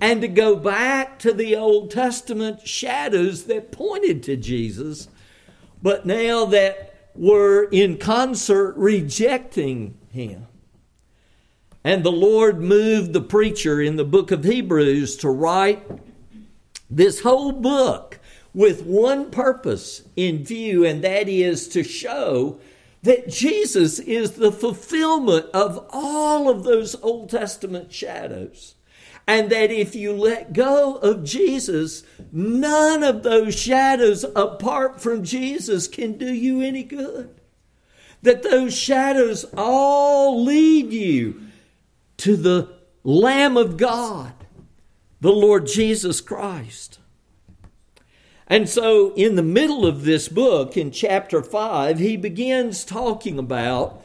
and 0.00 0.20
to 0.20 0.28
go 0.28 0.56
back 0.56 1.18
to 1.20 1.32
the 1.32 1.56
Old 1.56 1.90
Testament 1.90 2.66
shadows 2.66 3.44
that 3.44 3.72
pointed 3.72 4.22
to 4.24 4.36
Jesus, 4.36 5.08
but 5.82 6.06
now 6.06 6.44
that 6.46 7.10
were 7.14 7.64
in 7.64 7.98
concert 7.98 8.74
rejecting 8.76 9.98
him. 10.10 10.46
And 11.84 12.04
the 12.04 12.12
Lord 12.12 12.60
moved 12.60 13.12
the 13.12 13.20
preacher 13.20 13.80
in 13.80 13.96
the 13.96 14.04
book 14.04 14.30
of 14.30 14.44
Hebrews 14.44 15.16
to 15.18 15.28
write 15.28 15.84
this 16.88 17.20
whole 17.20 17.52
book 17.52 18.20
with 18.54 18.84
one 18.84 19.30
purpose 19.30 20.02
in 20.14 20.44
view, 20.44 20.84
and 20.84 21.02
that 21.02 21.28
is 21.28 21.68
to 21.68 21.82
show 21.82 22.60
that 23.02 23.28
Jesus 23.28 23.98
is 23.98 24.32
the 24.32 24.52
fulfillment 24.52 25.46
of 25.52 25.86
all 25.90 26.48
of 26.48 26.62
those 26.62 26.94
Old 27.02 27.30
Testament 27.30 27.92
shadows. 27.92 28.76
And 29.32 29.48
that 29.48 29.70
if 29.70 29.94
you 29.94 30.12
let 30.12 30.52
go 30.52 30.96
of 30.96 31.24
Jesus, 31.24 32.02
none 32.30 33.02
of 33.02 33.22
those 33.22 33.58
shadows 33.58 34.26
apart 34.36 35.00
from 35.00 35.24
Jesus 35.24 35.88
can 35.88 36.18
do 36.18 36.30
you 36.30 36.60
any 36.60 36.82
good. 36.82 37.40
That 38.20 38.42
those 38.42 38.76
shadows 38.76 39.46
all 39.56 40.44
lead 40.44 40.92
you 40.92 41.40
to 42.18 42.36
the 42.36 42.74
Lamb 43.04 43.56
of 43.56 43.78
God, 43.78 44.34
the 45.22 45.32
Lord 45.32 45.66
Jesus 45.66 46.20
Christ. 46.20 46.98
And 48.46 48.68
so, 48.68 49.14
in 49.14 49.36
the 49.36 49.42
middle 49.42 49.86
of 49.86 50.04
this 50.04 50.28
book, 50.28 50.76
in 50.76 50.90
chapter 50.90 51.42
5, 51.42 51.98
he 51.98 52.18
begins 52.18 52.84
talking 52.84 53.38
about 53.38 54.01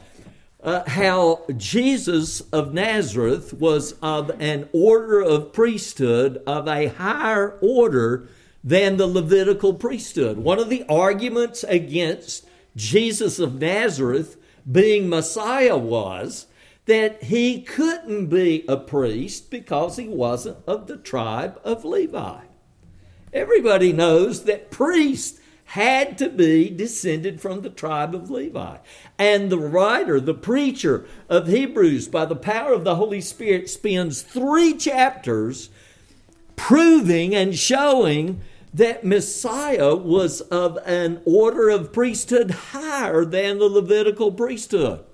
uh, 0.68 0.86
how 0.86 1.46
Jesus 1.56 2.42
of 2.52 2.74
Nazareth 2.74 3.54
was 3.54 3.92
of 4.02 4.30
an 4.38 4.68
order 4.74 5.22
of 5.22 5.50
priesthood 5.54 6.42
of 6.46 6.68
a 6.68 6.88
higher 6.88 7.58
order 7.62 8.28
than 8.62 8.98
the 8.98 9.06
Levitical 9.06 9.72
priesthood. 9.72 10.36
One 10.36 10.58
of 10.58 10.68
the 10.68 10.84
arguments 10.86 11.64
against 11.64 12.46
Jesus 12.76 13.38
of 13.38 13.58
Nazareth 13.58 14.36
being 14.70 15.08
Messiah 15.08 15.78
was 15.78 16.48
that 16.84 17.22
he 17.22 17.62
couldn't 17.62 18.26
be 18.26 18.66
a 18.68 18.76
priest 18.76 19.50
because 19.50 19.96
he 19.96 20.06
wasn't 20.06 20.58
of 20.66 20.86
the 20.86 20.98
tribe 20.98 21.58
of 21.64 21.86
Levi. 21.86 22.40
Everybody 23.32 23.94
knows 23.94 24.44
that 24.44 24.70
priests 24.70 25.40
had 25.68 26.16
to 26.16 26.30
be 26.30 26.70
descended 26.70 27.42
from 27.42 27.60
the 27.60 27.68
tribe 27.68 28.14
of 28.14 28.30
Levi. 28.30 28.78
And 29.18 29.50
the 29.50 29.58
writer, 29.58 30.20
the 30.20 30.34
preacher 30.34 31.04
of 31.28 31.48
Hebrews, 31.48 32.06
by 32.06 32.24
the 32.24 32.36
power 32.36 32.72
of 32.72 32.84
the 32.84 32.94
Holy 32.94 33.20
Spirit, 33.20 33.68
spends 33.68 34.22
three 34.22 34.74
chapters 34.74 35.70
proving 36.54 37.34
and 37.34 37.56
showing 37.56 38.40
that 38.72 39.04
Messiah 39.04 39.96
was 39.96 40.40
of 40.42 40.78
an 40.84 41.20
order 41.24 41.68
of 41.68 41.92
priesthood 41.92 42.50
higher 42.50 43.24
than 43.24 43.58
the 43.58 43.64
Levitical 43.64 44.30
priesthood. 44.30 45.04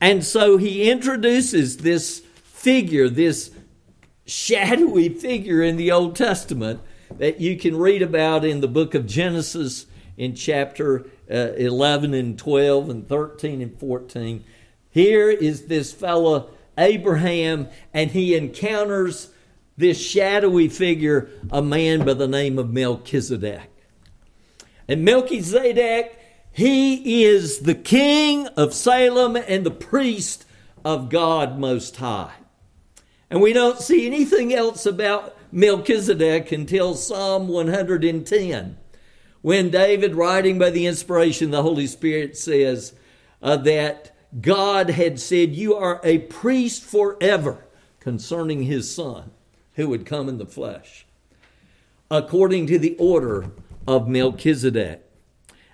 And 0.00 0.24
so 0.24 0.58
he 0.58 0.88
introduces 0.88 1.78
this 1.78 2.20
figure, 2.44 3.08
this 3.08 3.50
shadowy 4.26 5.08
figure 5.08 5.62
in 5.62 5.76
the 5.76 5.90
Old 5.90 6.14
Testament 6.14 6.80
that 7.16 7.40
you 7.40 7.56
can 7.56 7.76
read 7.76 8.02
about 8.02 8.44
in 8.44 8.60
the 8.60 8.68
book 8.68 8.94
of 8.94 9.06
Genesis 9.06 9.86
in 10.16 10.34
chapter 10.34 11.06
uh, 11.30 11.52
11 11.56 12.14
and 12.14 12.38
12 12.38 12.90
and 12.90 13.08
13 13.08 13.60
and 13.60 13.78
14. 13.78 14.44
Here 14.90 15.30
is 15.30 15.66
this 15.66 15.92
fellow, 15.92 16.50
Abraham, 16.76 17.68
and 17.92 18.10
he 18.10 18.34
encounters 18.34 19.30
this 19.76 20.00
shadowy 20.00 20.68
figure, 20.68 21.30
a 21.50 21.62
man 21.62 22.04
by 22.04 22.14
the 22.14 22.28
name 22.28 22.58
of 22.58 22.70
Melchizedek. 22.70 23.70
And 24.88 25.04
Melchizedek 25.04 26.18
he 26.58 27.22
is 27.22 27.60
the 27.60 27.74
king 27.74 28.46
of 28.48 28.74
Salem 28.74 29.36
and 29.36 29.64
the 29.64 29.70
priest 29.70 30.44
of 30.84 31.08
God 31.08 31.58
Most 31.58 31.96
High. 31.96 32.32
And 33.30 33.40
we 33.40 33.52
don't 33.52 33.78
see 33.78 34.06
anything 34.06 34.52
else 34.54 34.86
about 34.86 35.36
Melchizedek 35.52 36.50
until 36.50 36.94
Psalm 36.94 37.46
110, 37.46 38.77
when 39.48 39.70
David, 39.70 40.14
writing 40.14 40.58
by 40.58 40.68
the 40.68 40.84
inspiration 40.84 41.46
of 41.46 41.52
the 41.52 41.62
Holy 41.62 41.86
Spirit, 41.86 42.36
says 42.36 42.92
uh, 43.40 43.56
that 43.56 44.14
God 44.42 44.90
had 44.90 45.18
said, 45.18 45.54
You 45.54 45.74
are 45.74 46.02
a 46.04 46.18
priest 46.18 46.84
forever 46.84 47.64
concerning 47.98 48.64
his 48.64 48.94
son 48.94 49.30
who 49.72 49.88
would 49.88 50.04
come 50.04 50.28
in 50.28 50.36
the 50.36 50.44
flesh, 50.44 51.06
according 52.10 52.66
to 52.66 52.78
the 52.78 52.94
order 52.98 53.46
of 53.86 54.06
Melchizedek. 54.06 55.02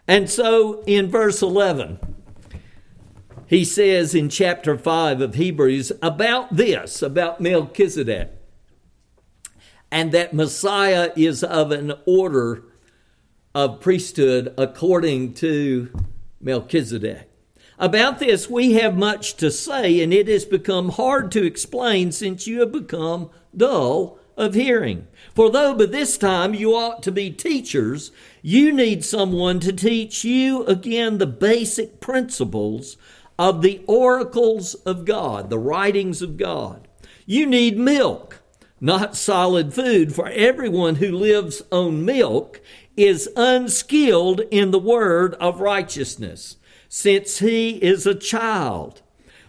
And 0.06 0.30
so 0.30 0.84
in 0.86 1.10
verse 1.10 1.42
11, 1.42 1.98
he 3.48 3.64
says 3.64 4.14
in 4.14 4.28
chapter 4.28 4.78
5 4.78 5.20
of 5.20 5.34
Hebrews 5.34 5.90
about 6.00 6.54
this, 6.54 7.02
about 7.02 7.40
Melchizedek, 7.40 8.30
and 9.90 10.12
that 10.12 10.32
Messiah 10.32 11.10
is 11.16 11.42
of 11.42 11.72
an 11.72 11.94
order 12.06 12.62
of 13.54 13.80
priesthood 13.80 14.52
according 14.58 15.34
to 15.34 15.90
Melchizedek. 16.40 17.30
About 17.78 18.18
this, 18.18 18.48
we 18.48 18.74
have 18.74 18.96
much 18.96 19.34
to 19.36 19.50
say, 19.50 20.00
and 20.00 20.12
it 20.12 20.28
has 20.28 20.44
become 20.44 20.90
hard 20.90 21.32
to 21.32 21.44
explain 21.44 22.12
since 22.12 22.46
you 22.46 22.60
have 22.60 22.72
become 22.72 23.30
dull 23.56 24.18
of 24.36 24.54
hearing. 24.54 25.06
For 25.34 25.50
though 25.50 25.74
by 25.74 25.86
this 25.86 26.18
time 26.18 26.54
you 26.54 26.74
ought 26.74 27.02
to 27.04 27.12
be 27.12 27.30
teachers, 27.30 28.10
you 28.42 28.72
need 28.72 29.04
someone 29.04 29.60
to 29.60 29.72
teach 29.72 30.24
you 30.24 30.64
again 30.66 31.18
the 31.18 31.26
basic 31.26 32.00
principles 32.00 32.96
of 33.38 33.62
the 33.62 33.82
oracles 33.86 34.74
of 34.74 35.04
God, 35.04 35.50
the 35.50 35.58
writings 35.58 36.22
of 36.22 36.36
God. 36.36 36.86
You 37.26 37.46
need 37.46 37.78
milk, 37.78 38.40
not 38.80 39.16
solid 39.16 39.74
food, 39.74 40.14
for 40.14 40.28
everyone 40.28 40.96
who 40.96 41.10
lives 41.10 41.62
on 41.72 42.04
milk 42.04 42.60
is 42.96 43.28
unskilled 43.36 44.40
in 44.50 44.70
the 44.70 44.78
word 44.78 45.34
of 45.34 45.60
righteousness 45.60 46.56
since 46.88 47.38
he 47.38 47.70
is 47.70 48.06
a 48.06 48.14
child. 48.14 49.02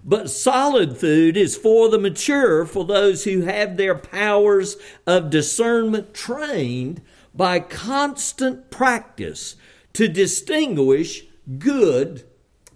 But 0.04 0.30
solid 0.30 0.98
food 0.98 1.36
is 1.36 1.58
for 1.58 1.90
the 1.90 1.98
mature, 1.98 2.66
for 2.66 2.86
those 2.86 3.24
who 3.24 3.42
have 3.42 3.76
their 3.76 3.96
powers 3.96 4.78
of 5.08 5.32
discernment 5.32 6.14
trained 6.14 7.02
by 7.34 7.60
constant 7.60 8.70
practice 8.70 9.56
to 9.94 10.08
distinguish 10.08 11.26
good 11.58 12.24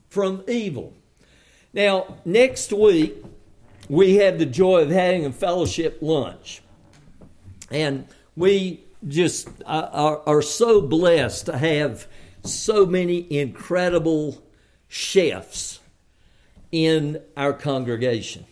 from 0.10 0.44
evil. 0.48 0.94
Now, 1.72 2.18
next 2.26 2.74
week, 2.74 3.24
we 3.88 4.16
have 4.16 4.40
the 4.40 4.46
joy 4.46 4.82
of 4.82 4.90
having 4.90 5.26
a 5.26 5.32
fellowship 5.32 6.00
lunch. 6.02 6.62
And 7.70 8.08
we 8.36 8.84
just 9.08 9.50
are, 9.66 10.22
are 10.26 10.42
so 10.42 10.82
blessed 10.82 11.46
to 11.48 11.58
have 11.58 12.08
so 12.44 12.86
many 12.86 13.32
incredible 13.32 14.44
chefs 14.88 15.80
in 16.72 17.22
our 17.38 17.54
congregation. 17.54 18.46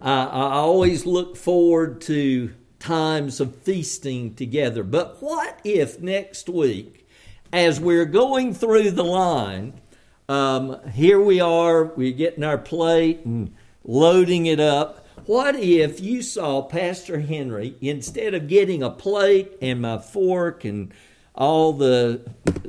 I, 0.00 0.24
I 0.24 0.50
always 0.54 1.06
look 1.06 1.36
forward 1.36 2.00
to 2.02 2.52
times 2.78 3.40
of 3.40 3.54
feasting 3.56 4.34
together. 4.34 4.82
But 4.82 5.22
what 5.22 5.60
if 5.62 6.00
next 6.00 6.48
week, 6.48 7.08
as 7.52 7.78
we're 7.78 8.06
going 8.06 8.54
through 8.54 8.90
the 8.90 9.04
line, 9.04 9.80
um, 10.28 10.80
here 10.90 11.20
we 11.20 11.40
are, 11.40 11.84
we're 11.84 12.12
getting 12.12 12.42
our 12.42 12.58
plate 12.58 13.24
and 13.24 13.54
loading 13.84 14.46
it 14.46 14.58
up. 14.58 15.01
What 15.26 15.54
if 15.56 16.00
you 16.00 16.22
saw 16.22 16.62
Pastor 16.62 17.20
Henry, 17.20 17.76
instead 17.80 18.34
of 18.34 18.48
getting 18.48 18.82
a 18.82 18.90
plate 18.90 19.52
and 19.62 19.80
my 19.80 19.98
fork 19.98 20.64
and 20.64 20.92
all 21.34 21.72
the 21.72 22.22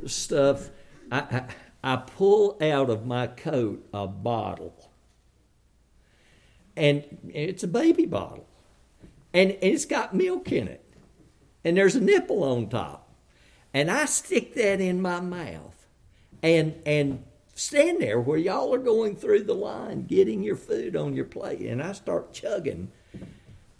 stuff, 0.06 0.70
I, 1.10 1.18
I 1.18 1.44
I 1.84 1.96
pull 1.96 2.56
out 2.62 2.88
of 2.88 3.04
my 3.04 3.26
coat 3.26 3.86
a 3.92 4.06
bottle. 4.06 4.90
And 6.74 7.04
it's 7.28 7.62
a 7.62 7.68
baby 7.68 8.06
bottle. 8.06 8.48
And 9.34 9.58
it's 9.60 9.84
got 9.84 10.14
milk 10.14 10.50
in 10.50 10.66
it. 10.66 10.82
And 11.62 11.76
there's 11.76 11.94
a 11.94 12.00
nipple 12.00 12.42
on 12.42 12.70
top. 12.70 13.12
And 13.74 13.90
I 13.90 14.06
stick 14.06 14.54
that 14.54 14.80
in 14.80 15.02
my 15.02 15.20
mouth 15.20 15.86
and 16.42 16.74
and 16.86 17.22
stand 17.54 18.00
there 18.00 18.20
where 18.20 18.38
y'all 18.38 18.74
are 18.74 18.78
going 18.78 19.16
through 19.16 19.44
the 19.44 19.54
line 19.54 20.06
getting 20.06 20.42
your 20.42 20.56
food 20.56 20.96
on 20.96 21.14
your 21.14 21.24
plate. 21.24 21.60
And 21.60 21.82
I 21.82 21.92
start 21.92 22.32
chugging 22.32 22.90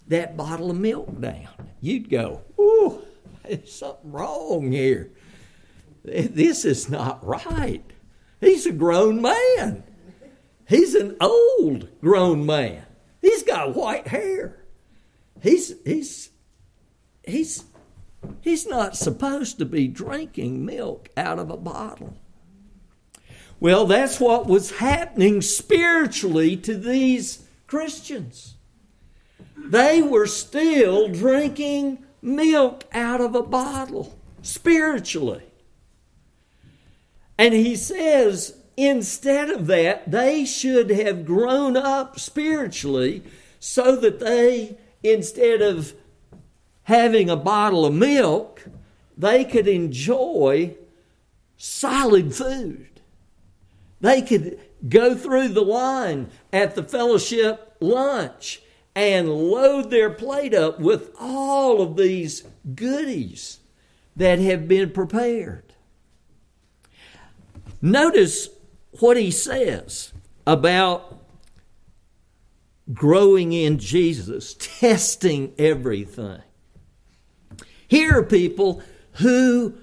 that 0.07 0.37
bottle 0.37 0.71
of 0.71 0.77
milk 0.77 1.19
down. 1.19 1.49
You'd 1.81 2.09
go, 2.09 2.41
ooh, 2.59 3.01
there's 3.43 3.71
something 3.71 4.11
wrong 4.11 4.71
here. 4.71 5.11
This 6.03 6.65
is 6.65 6.89
not 6.89 7.25
right. 7.25 7.83
He's 8.39 8.65
a 8.65 8.71
grown 8.71 9.21
man. 9.21 9.83
He's 10.67 10.95
an 10.95 11.17
old 11.19 11.89
grown 12.01 12.45
man. 12.45 12.85
He's 13.21 13.43
got 13.43 13.75
white 13.75 14.07
hair. 14.07 14.63
He's 15.41 15.73
he's 15.83 16.29
he's 17.23 17.65
he's 18.41 18.67
not 18.67 18.95
supposed 18.95 19.57
to 19.59 19.65
be 19.65 19.87
drinking 19.87 20.65
milk 20.65 21.09
out 21.17 21.39
of 21.39 21.49
a 21.49 21.57
bottle. 21.57 22.17
Well, 23.59 23.85
that's 23.85 24.19
what 24.19 24.47
was 24.47 24.77
happening 24.77 25.41
spiritually 25.41 26.57
to 26.57 26.77
these 26.77 27.45
Christians. 27.67 28.55
They 29.57 30.01
were 30.01 30.27
still 30.27 31.07
drinking 31.07 32.05
milk 32.21 32.83
out 32.93 33.21
of 33.21 33.33
a 33.33 33.41
bottle 33.41 34.17
spiritually. 34.41 35.43
And 37.37 37.53
he 37.53 37.75
says, 37.75 38.57
instead 38.77 39.49
of 39.49 39.67
that, 39.67 40.11
they 40.11 40.45
should 40.45 40.89
have 40.89 41.25
grown 41.25 41.75
up 41.75 42.19
spiritually 42.19 43.23
so 43.59 43.95
that 43.95 44.19
they, 44.19 44.77
instead 45.03 45.61
of 45.61 45.93
having 46.83 47.29
a 47.29 47.35
bottle 47.35 47.85
of 47.85 47.93
milk, 47.93 48.65
they 49.17 49.43
could 49.43 49.67
enjoy 49.67 50.75
solid 51.57 52.35
food. 52.35 52.94
They 54.05 54.21
could 54.21 54.59
go 54.87 55.15
through 55.15 55.47
the 55.47 55.63
line 55.63 56.29
at 56.53 56.75
the 56.75 56.83
fellowship 56.83 57.75
lunch 57.79 58.61
and 58.93 59.27
load 59.27 59.89
their 59.89 60.11
plate 60.11 60.53
up 60.53 60.79
with 60.79 61.09
all 61.19 61.81
of 61.81 61.97
these 61.97 62.43
goodies 62.75 63.61
that 64.15 64.37
have 64.37 64.67
been 64.67 64.91
prepared. 64.91 65.73
Notice 67.81 68.49
what 68.99 69.17
he 69.17 69.31
says 69.31 70.13
about 70.45 71.25
growing 72.93 73.53
in 73.53 73.79
Jesus, 73.79 74.53
testing 74.59 75.51
everything. 75.57 76.43
Here 77.87 78.19
are 78.19 78.23
people 78.23 78.83
who 79.13 79.73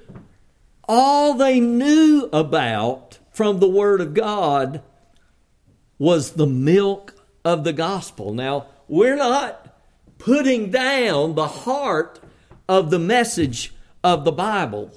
all 0.85 1.35
they 1.35 1.59
knew 1.59 2.29
about 2.33 3.19
from 3.33 3.59
the 3.59 3.69
Word 3.69 4.01
of 4.01 4.15
God 4.15 4.83
was 5.99 6.33
the 6.33 6.47
milk 6.47 7.15
of 7.45 7.65
the 7.65 7.73
gospel. 7.73 8.33
Now, 8.33 8.67
we're 8.89 9.17
not 9.17 9.75
putting 10.19 10.71
down 10.71 11.35
the 11.35 11.49
heart 11.49 12.21
of 12.69 12.91
the 12.91 12.99
message 12.99 13.73
of 14.05 14.25
the 14.25 14.33
Bible. 14.33 14.91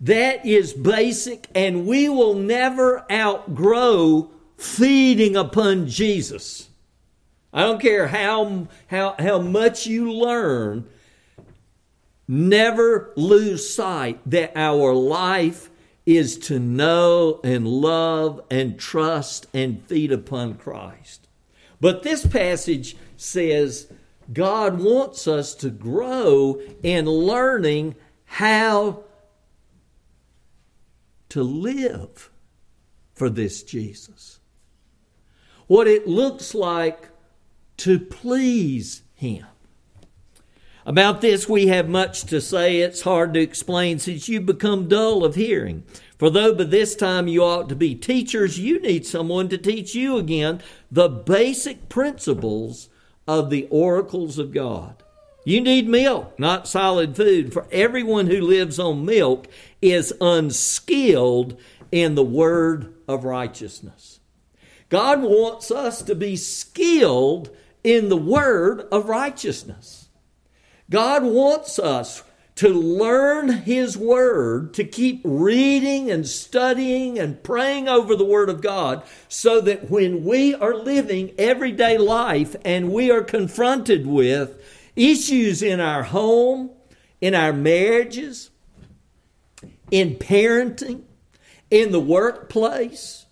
That 0.00 0.44
is 0.44 0.72
basic, 0.72 1.48
and 1.54 1.86
we 1.86 2.08
will 2.08 2.34
never 2.34 3.10
outgrow 3.10 4.30
feeding 4.56 5.36
upon 5.36 5.86
Jesus. 5.86 6.68
I 7.52 7.62
don't 7.62 7.80
care 7.80 8.08
how, 8.08 8.68
how, 8.88 9.14
how 9.18 9.38
much 9.38 9.86
you 9.86 10.12
learn, 10.12 10.86
never 12.28 13.12
lose 13.16 13.68
sight 13.74 14.20
that 14.26 14.52
our 14.56 14.92
life 14.92 15.70
is 16.06 16.38
to 16.38 16.58
know 16.60 17.40
and 17.42 17.66
love 17.66 18.40
and 18.48 18.78
trust 18.78 19.46
and 19.52 19.82
feed 19.86 20.12
upon 20.12 20.54
Christ. 20.54 21.26
But 21.80 22.04
this 22.04 22.24
passage 22.24 22.96
says 23.16 23.92
God 24.32 24.80
wants 24.80 25.26
us 25.26 25.54
to 25.56 25.70
grow 25.70 26.60
in 26.82 27.06
learning 27.06 27.96
how 28.24 29.04
to 31.28 31.42
live 31.42 32.30
for 33.14 33.28
this 33.28 33.62
Jesus. 33.62 34.38
What 35.66 35.88
it 35.88 36.06
looks 36.06 36.54
like 36.54 37.08
to 37.78 37.98
please 37.98 39.02
Him. 39.14 39.46
About 40.86 41.20
this, 41.20 41.48
we 41.48 41.66
have 41.66 41.88
much 41.88 42.22
to 42.26 42.40
say. 42.40 42.76
It's 42.76 43.00
hard 43.00 43.34
to 43.34 43.40
explain 43.40 43.98
since 43.98 44.28
you 44.28 44.40
become 44.40 44.86
dull 44.86 45.24
of 45.24 45.34
hearing. 45.34 45.82
For 46.16 46.30
though 46.30 46.54
by 46.54 46.62
this 46.62 46.94
time 46.94 47.26
you 47.26 47.42
ought 47.42 47.68
to 47.70 47.74
be 47.74 47.96
teachers, 47.96 48.60
you 48.60 48.80
need 48.80 49.04
someone 49.04 49.48
to 49.48 49.58
teach 49.58 49.96
you 49.96 50.16
again 50.16 50.62
the 50.88 51.08
basic 51.08 51.88
principles 51.88 52.88
of 53.26 53.50
the 53.50 53.66
oracles 53.68 54.38
of 54.38 54.54
God. 54.54 55.02
You 55.44 55.60
need 55.60 55.88
milk, 55.88 56.38
not 56.38 56.68
solid 56.68 57.16
food. 57.16 57.52
For 57.52 57.66
everyone 57.72 58.28
who 58.28 58.40
lives 58.40 58.78
on 58.78 59.04
milk 59.04 59.48
is 59.82 60.14
unskilled 60.20 61.58
in 61.90 62.14
the 62.14 62.24
word 62.24 62.94
of 63.08 63.24
righteousness. 63.24 64.20
God 64.88 65.20
wants 65.22 65.72
us 65.72 66.00
to 66.02 66.14
be 66.14 66.36
skilled 66.36 67.50
in 67.82 68.08
the 68.08 68.16
word 68.16 68.86
of 68.92 69.08
righteousness. 69.08 69.95
God 70.90 71.24
wants 71.24 71.78
us 71.78 72.22
to 72.56 72.68
learn 72.68 73.48
His 73.48 73.98
Word, 73.98 74.72
to 74.74 74.84
keep 74.84 75.20
reading 75.24 76.10
and 76.10 76.26
studying 76.26 77.18
and 77.18 77.42
praying 77.42 77.88
over 77.88 78.16
the 78.16 78.24
Word 78.24 78.48
of 78.48 78.62
God, 78.62 79.02
so 79.28 79.60
that 79.60 79.90
when 79.90 80.24
we 80.24 80.54
are 80.54 80.74
living 80.74 81.34
everyday 81.38 81.98
life 81.98 82.56
and 82.64 82.92
we 82.92 83.10
are 83.10 83.22
confronted 83.22 84.06
with 84.06 84.62
issues 84.96 85.62
in 85.62 85.80
our 85.80 86.04
home, 86.04 86.70
in 87.20 87.34
our 87.34 87.52
marriages, 87.52 88.50
in 89.90 90.14
parenting, 90.14 91.02
in 91.70 91.92
the 91.92 92.00
workplace, 92.00 93.26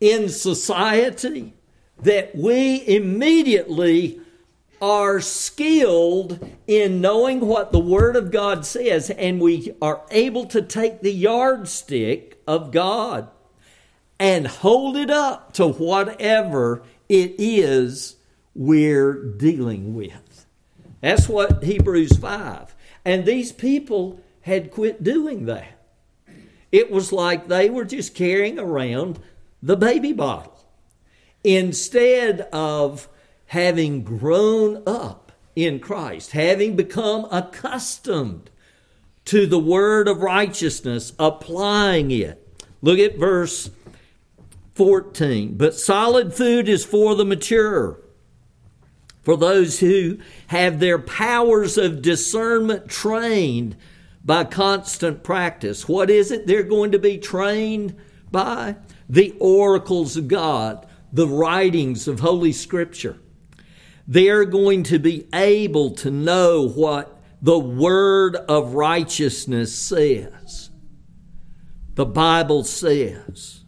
in 0.00 0.28
society, 0.28 1.54
that 2.02 2.34
we 2.34 2.86
immediately 2.88 4.20
are 4.80 5.20
skilled 5.20 6.38
in 6.66 7.00
knowing 7.00 7.40
what 7.40 7.72
the 7.72 7.78
Word 7.78 8.16
of 8.16 8.30
God 8.30 8.66
says, 8.66 9.10
and 9.10 9.40
we 9.40 9.74
are 9.80 10.02
able 10.10 10.46
to 10.46 10.62
take 10.62 11.00
the 11.00 11.12
yardstick 11.12 12.42
of 12.46 12.72
God 12.72 13.28
and 14.18 14.46
hold 14.46 14.96
it 14.96 15.10
up 15.10 15.52
to 15.54 15.68
whatever 15.68 16.82
it 17.08 17.34
is 17.38 18.16
we're 18.54 19.12
dealing 19.12 19.94
with. 19.94 20.46
That's 21.00 21.28
what 21.28 21.62
Hebrews 21.62 22.16
5. 22.16 22.74
And 23.04 23.24
these 23.24 23.52
people 23.52 24.20
had 24.42 24.70
quit 24.70 25.02
doing 25.02 25.46
that. 25.46 25.78
It 26.72 26.90
was 26.90 27.12
like 27.12 27.48
they 27.48 27.70
were 27.70 27.84
just 27.84 28.14
carrying 28.14 28.58
around 28.58 29.18
the 29.62 29.76
baby 29.76 30.12
bottle 30.12 30.64
instead 31.44 32.42
of 32.52 33.08
having 33.46 34.02
grown 34.02 34.82
up 34.86 35.32
in 35.54 35.80
Christ, 35.80 36.32
having 36.32 36.76
become 36.76 37.26
accustomed 37.30 38.50
to 39.24 39.46
the 39.46 39.58
word 39.58 40.08
of 40.08 40.20
righteousness, 40.20 41.12
applying 41.18 42.10
it. 42.10 42.42
Look 42.82 42.98
at 42.98 43.18
verse 43.18 43.70
14. 44.74 45.56
But 45.56 45.74
solid 45.74 46.34
food 46.34 46.68
is 46.68 46.84
for 46.84 47.14
the 47.14 47.24
mature, 47.24 47.98
for 49.22 49.36
those 49.36 49.80
who 49.80 50.18
have 50.48 50.78
their 50.78 50.98
powers 50.98 51.78
of 51.78 52.02
discernment 52.02 52.88
trained 52.88 53.76
by 54.24 54.44
constant 54.44 55.22
practice. 55.22 55.88
What 55.88 56.10
is 56.10 56.30
it 56.30 56.46
they're 56.46 56.62
going 56.62 56.92
to 56.92 56.98
be 56.98 57.18
trained 57.18 57.96
by? 58.30 58.76
The 59.08 59.34
oracles 59.40 60.16
of 60.16 60.28
God, 60.28 60.86
the 61.12 61.28
writings 61.28 62.06
of 62.06 62.20
Holy 62.20 62.52
Scripture 62.52 63.18
they're 64.06 64.44
going 64.44 64.84
to 64.84 64.98
be 64.98 65.26
able 65.34 65.90
to 65.90 66.10
know 66.10 66.68
what 66.68 67.20
the 67.42 67.58
word 67.58 68.36
of 68.36 68.74
righteousness 68.74 69.74
says. 69.74 70.70
The 71.94 72.06
Bible 72.06 72.64
says. 72.64 73.64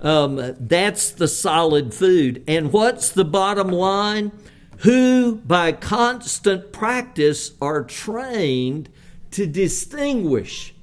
Um, 0.00 0.54
that's 0.60 1.10
the 1.10 1.28
solid 1.28 1.94
food. 1.94 2.44
And 2.46 2.72
what's 2.72 3.10
the 3.10 3.24
bottom 3.24 3.68
line? 3.68 4.32
Who, 4.78 5.36
by 5.36 5.72
constant 5.72 6.72
practice, 6.72 7.52
are 7.60 7.82
trained 7.82 8.90
to 9.32 9.46
distinguish 9.46 10.74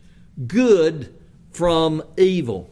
good 0.48 1.14
from 1.52 2.04
evil. 2.18 2.70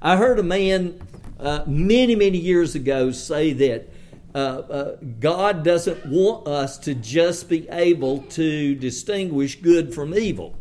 I 0.00 0.16
heard 0.16 0.38
a 0.38 0.42
man 0.42 1.00
uh, 1.38 1.64
many, 1.66 2.16
many 2.16 2.38
years 2.38 2.74
ago 2.74 3.10
say 3.10 3.52
that 3.52 3.88
uh, 4.34 4.38
uh, 4.38 4.96
God 5.20 5.62
doesn't 5.62 6.06
want 6.06 6.48
us 6.48 6.76
to 6.78 6.94
just 6.94 7.48
be 7.48 7.68
able 7.68 8.22
to 8.22 8.74
distinguish 8.74 9.60
good 9.60 9.94
from 9.94 10.14
evil, 10.14 10.56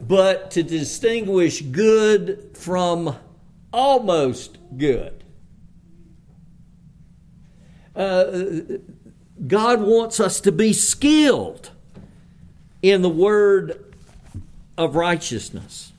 but 0.00 0.52
to 0.52 0.62
distinguish 0.62 1.62
good 1.62 2.50
from 2.54 3.16
almost 3.72 4.58
good. 4.76 5.24
Uh, 7.96 8.60
God 9.46 9.82
wants 9.82 10.20
us 10.20 10.40
to 10.42 10.52
be 10.52 10.72
skilled 10.72 11.70
in 12.82 13.02
the 13.02 13.08
word 13.08 13.92
of 14.76 14.94
righteousness. 14.94 15.92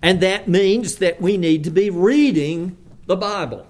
And 0.00 0.20
that 0.20 0.46
means 0.46 0.96
that 0.96 1.20
we 1.20 1.36
need 1.36 1.64
to 1.64 1.70
be 1.70 1.90
reading 1.90 2.76
the 3.06 3.16
Bible. 3.16 3.66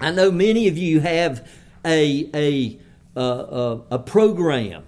I 0.00 0.10
know 0.10 0.30
many 0.30 0.68
of 0.68 0.78
you 0.78 1.00
have 1.00 1.48
a, 1.84 2.30
a, 2.34 2.78
uh, 3.18 3.78
a, 3.90 3.98
program, 3.98 4.84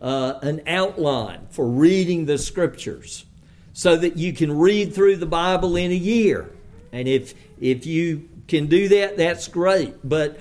uh, 0.00 0.34
an 0.42 0.62
outline 0.66 1.46
for 1.50 1.66
reading 1.66 2.26
the 2.26 2.38
scriptures 2.38 3.24
so 3.72 3.96
that 3.96 4.16
you 4.16 4.32
can 4.32 4.56
read 4.56 4.94
through 4.94 5.16
the 5.16 5.26
Bible 5.26 5.76
in 5.76 5.90
a 5.90 5.96
year. 5.96 6.50
And 6.92 7.08
if, 7.08 7.34
if 7.60 7.86
you 7.86 8.28
can 8.46 8.66
do 8.66 8.88
that, 8.88 9.16
that's 9.16 9.48
great. 9.48 9.94
But 10.04 10.38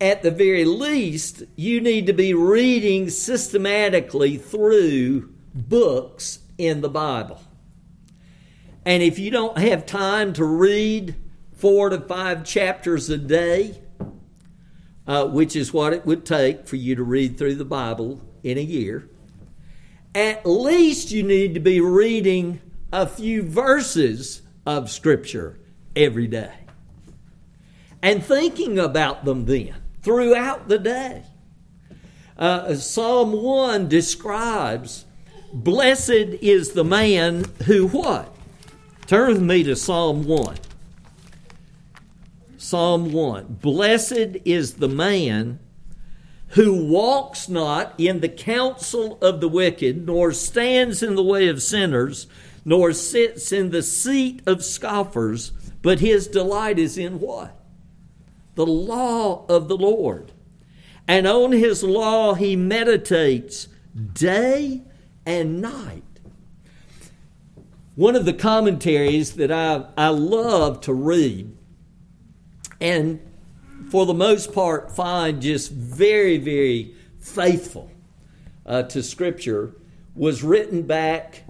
at 0.00 0.22
the 0.22 0.30
very 0.30 0.64
least, 0.64 1.42
you 1.56 1.80
need 1.80 2.06
to 2.06 2.14
be 2.14 2.32
reading 2.32 3.10
systematically 3.10 4.38
through 4.38 5.32
books 5.54 6.38
in 6.56 6.80
the 6.80 6.88
Bible. 6.88 7.42
And 8.86 9.02
if 9.02 9.18
you 9.18 9.30
don't 9.30 9.58
have 9.58 9.84
time 9.84 10.32
to 10.34 10.44
read 10.44 11.14
four 11.60 11.90
to 11.90 12.00
five 12.00 12.44
chapters 12.44 13.10
a 13.10 13.18
day, 13.18 13.78
uh, 15.06 15.26
which 15.26 15.54
is 15.54 15.72
what 15.72 15.92
it 15.92 16.06
would 16.06 16.24
take 16.24 16.66
for 16.66 16.76
you 16.76 16.94
to 16.94 17.02
read 17.02 17.36
through 17.36 17.54
the 17.54 17.64
Bible 17.64 18.22
in 18.42 18.56
a 18.56 18.62
year, 18.62 19.08
at 20.14 20.46
least 20.46 21.10
you 21.10 21.22
need 21.22 21.54
to 21.54 21.60
be 21.60 21.80
reading 21.80 22.60
a 22.92 23.06
few 23.06 23.42
verses 23.42 24.42
of 24.64 24.90
Scripture 24.90 25.58
every 25.94 26.26
day 26.26 26.52
and 28.02 28.24
thinking 28.24 28.78
about 28.78 29.24
them 29.24 29.44
then 29.44 29.74
throughout 30.02 30.68
the 30.68 30.78
day. 30.78 31.24
Uh, 32.38 32.74
Psalm 32.74 33.32
1 33.32 33.88
describes 33.88 35.04
Blessed 35.52 36.10
is 36.10 36.72
the 36.72 36.84
man 36.84 37.44
who 37.66 37.88
what? 37.88 38.34
Turn 39.06 39.34
with 39.34 39.42
me 39.42 39.62
to 39.64 39.76
Psalm 39.76 40.24
1. 40.24 40.56
Psalm 42.70 43.10
1 43.10 43.58
Blessed 43.60 44.36
is 44.44 44.74
the 44.74 44.88
man 44.88 45.58
who 46.50 46.86
walks 46.86 47.48
not 47.48 47.92
in 47.98 48.20
the 48.20 48.28
counsel 48.28 49.18
of 49.20 49.40
the 49.40 49.48
wicked, 49.48 50.06
nor 50.06 50.30
stands 50.32 51.02
in 51.02 51.16
the 51.16 51.24
way 51.24 51.48
of 51.48 51.64
sinners, 51.64 52.28
nor 52.64 52.92
sits 52.92 53.50
in 53.50 53.70
the 53.70 53.82
seat 53.82 54.40
of 54.46 54.64
scoffers, 54.64 55.50
but 55.82 55.98
his 55.98 56.28
delight 56.28 56.78
is 56.78 56.96
in 56.96 57.18
what? 57.18 57.58
The 58.54 58.66
law 58.66 59.46
of 59.46 59.66
the 59.66 59.76
Lord. 59.76 60.30
And 61.08 61.26
on 61.26 61.50
his 61.50 61.82
law 61.82 62.34
he 62.34 62.54
meditates 62.54 63.66
day 64.12 64.82
and 65.26 65.60
night. 65.60 66.04
One 67.96 68.14
of 68.14 68.26
the 68.26 68.32
commentaries 68.32 69.32
that 69.32 69.50
I, 69.50 69.86
I 69.98 70.10
love 70.10 70.80
to 70.82 70.94
read 70.94 71.56
and 72.80 73.20
for 73.90 74.06
the 74.06 74.14
most 74.14 74.52
part 74.52 74.90
find 74.90 75.42
just 75.42 75.72
very, 75.72 76.38
very 76.38 76.94
faithful 77.18 77.90
uh, 78.66 78.82
to 78.84 79.02
Scripture, 79.02 79.74
was 80.14 80.42
written 80.42 80.82
back 80.82 81.44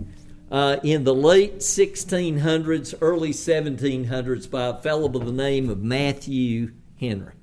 uh, 0.51 0.79
in 0.83 1.05
the 1.05 1.15
late 1.15 1.59
1600s, 1.59 2.95
early 3.01 3.31
1700s 3.31 4.51
by 4.51 4.67
a 4.67 4.75
fellow 4.81 5.09
by 5.09 5.25
the 5.25 5.33
name 5.33 5.71
of 5.71 5.83
Matthew 5.83 6.73
Henry. 6.99 7.35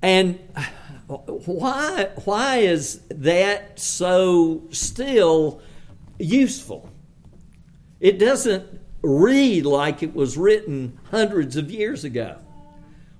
And 0.00 0.38
why, 1.06 2.10
why 2.24 2.58
is 2.58 3.00
that 3.08 3.78
so 3.78 4.62
still 4.70 5.60
useful? 6.18 6.90
It 8.00 8.18
doesn't 8.18 8.80
read 9.02 9.64
like 9.64 10.02
it 10.02 10.14
was 10.14 10.36
written 10.36 10.98
hundreds 11.10 11.56
of 11.56 11.70
years 11.70 12.04
ago? 12.04 12.38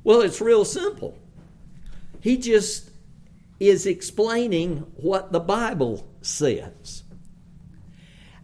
Well, 0.05 0.21
it's 0.21 0.41
real 0.41 0.65
simple. 0.65 1.19
He 2.21 2.37
just 2.37 2.91
is 3.61 3.87
explaining 3.87 4.79
what 4.97 5.33
the 5.33 5.41
Bible 5.41 6.09
says. 6.23 7.03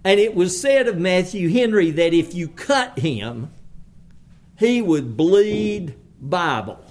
And 0.04 0.20
it 0.20 0.34
was 0.34 0.60
said 0.60 0.86
of 0.86 0.98
Matthew 0.98 1.48
Henry 1.48 1.90
that 1.90 2.12
if 2.12 2.34
you 2.34 2.48
cut 2.48 2.98
him, 2.98 3.50
he 4.58 4.82
would 4.82 5.16
bleed 5.16 5.94
Bible. 6.20 6.84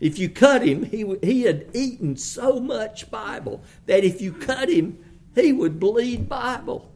If 0.00 0.18
you 0.18 0.28
cut 0.28 0.62
him, 0.62 0.84
he, 0.84 1.16
he 1.22 1.42
had 1.42 1.66
eaten 1.74 2.16
so 2.16 2.60
much 2.60 3.10
Bible 3.10 3.62
that 3.86 4.04
if 4.04 4.20
you 4.20 4.32
cut 4.32 4.68
him, 4.68 5.02
he 5.34 5.52
would 5.52 5.80
bleed 5.80 6.28
Bible. 6.28 6.92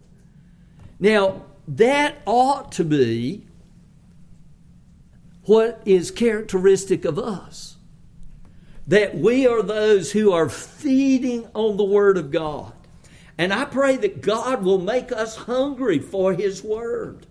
Now, 1.03 1.43
that 1.67 2.23
ought 2.27 2.71
to 2.73 2.85
be 2.85 3.45
what 5.47 5.83
is 5.85 6.13
characteristic 6.13 7.05
of 7.05 7.19
us. 7.19 7.77
That 8.87 9.17
we 9.17 9.45
are 9.45 9.63
those 9.63 10.13
who 10.13 10.31
are 10.31 10.49
feeding 10.49 11.49
on 11.55 11.77
the 11.77 11.83
Word 11.83 12.17
of 12.17 12.31
God. 12.31 12.73
And 13.37 13.53
I 13.53 13.65
pray 13.65 13.97
that 13.97 14.23
God 14.23 14.63
will 14.63 14.79
make 14.79 15.11
us 15.11 15.35
hungry 15.35 15.99
for 15.99 16.35
His 16.35 16.63
Word, 16.63 17.27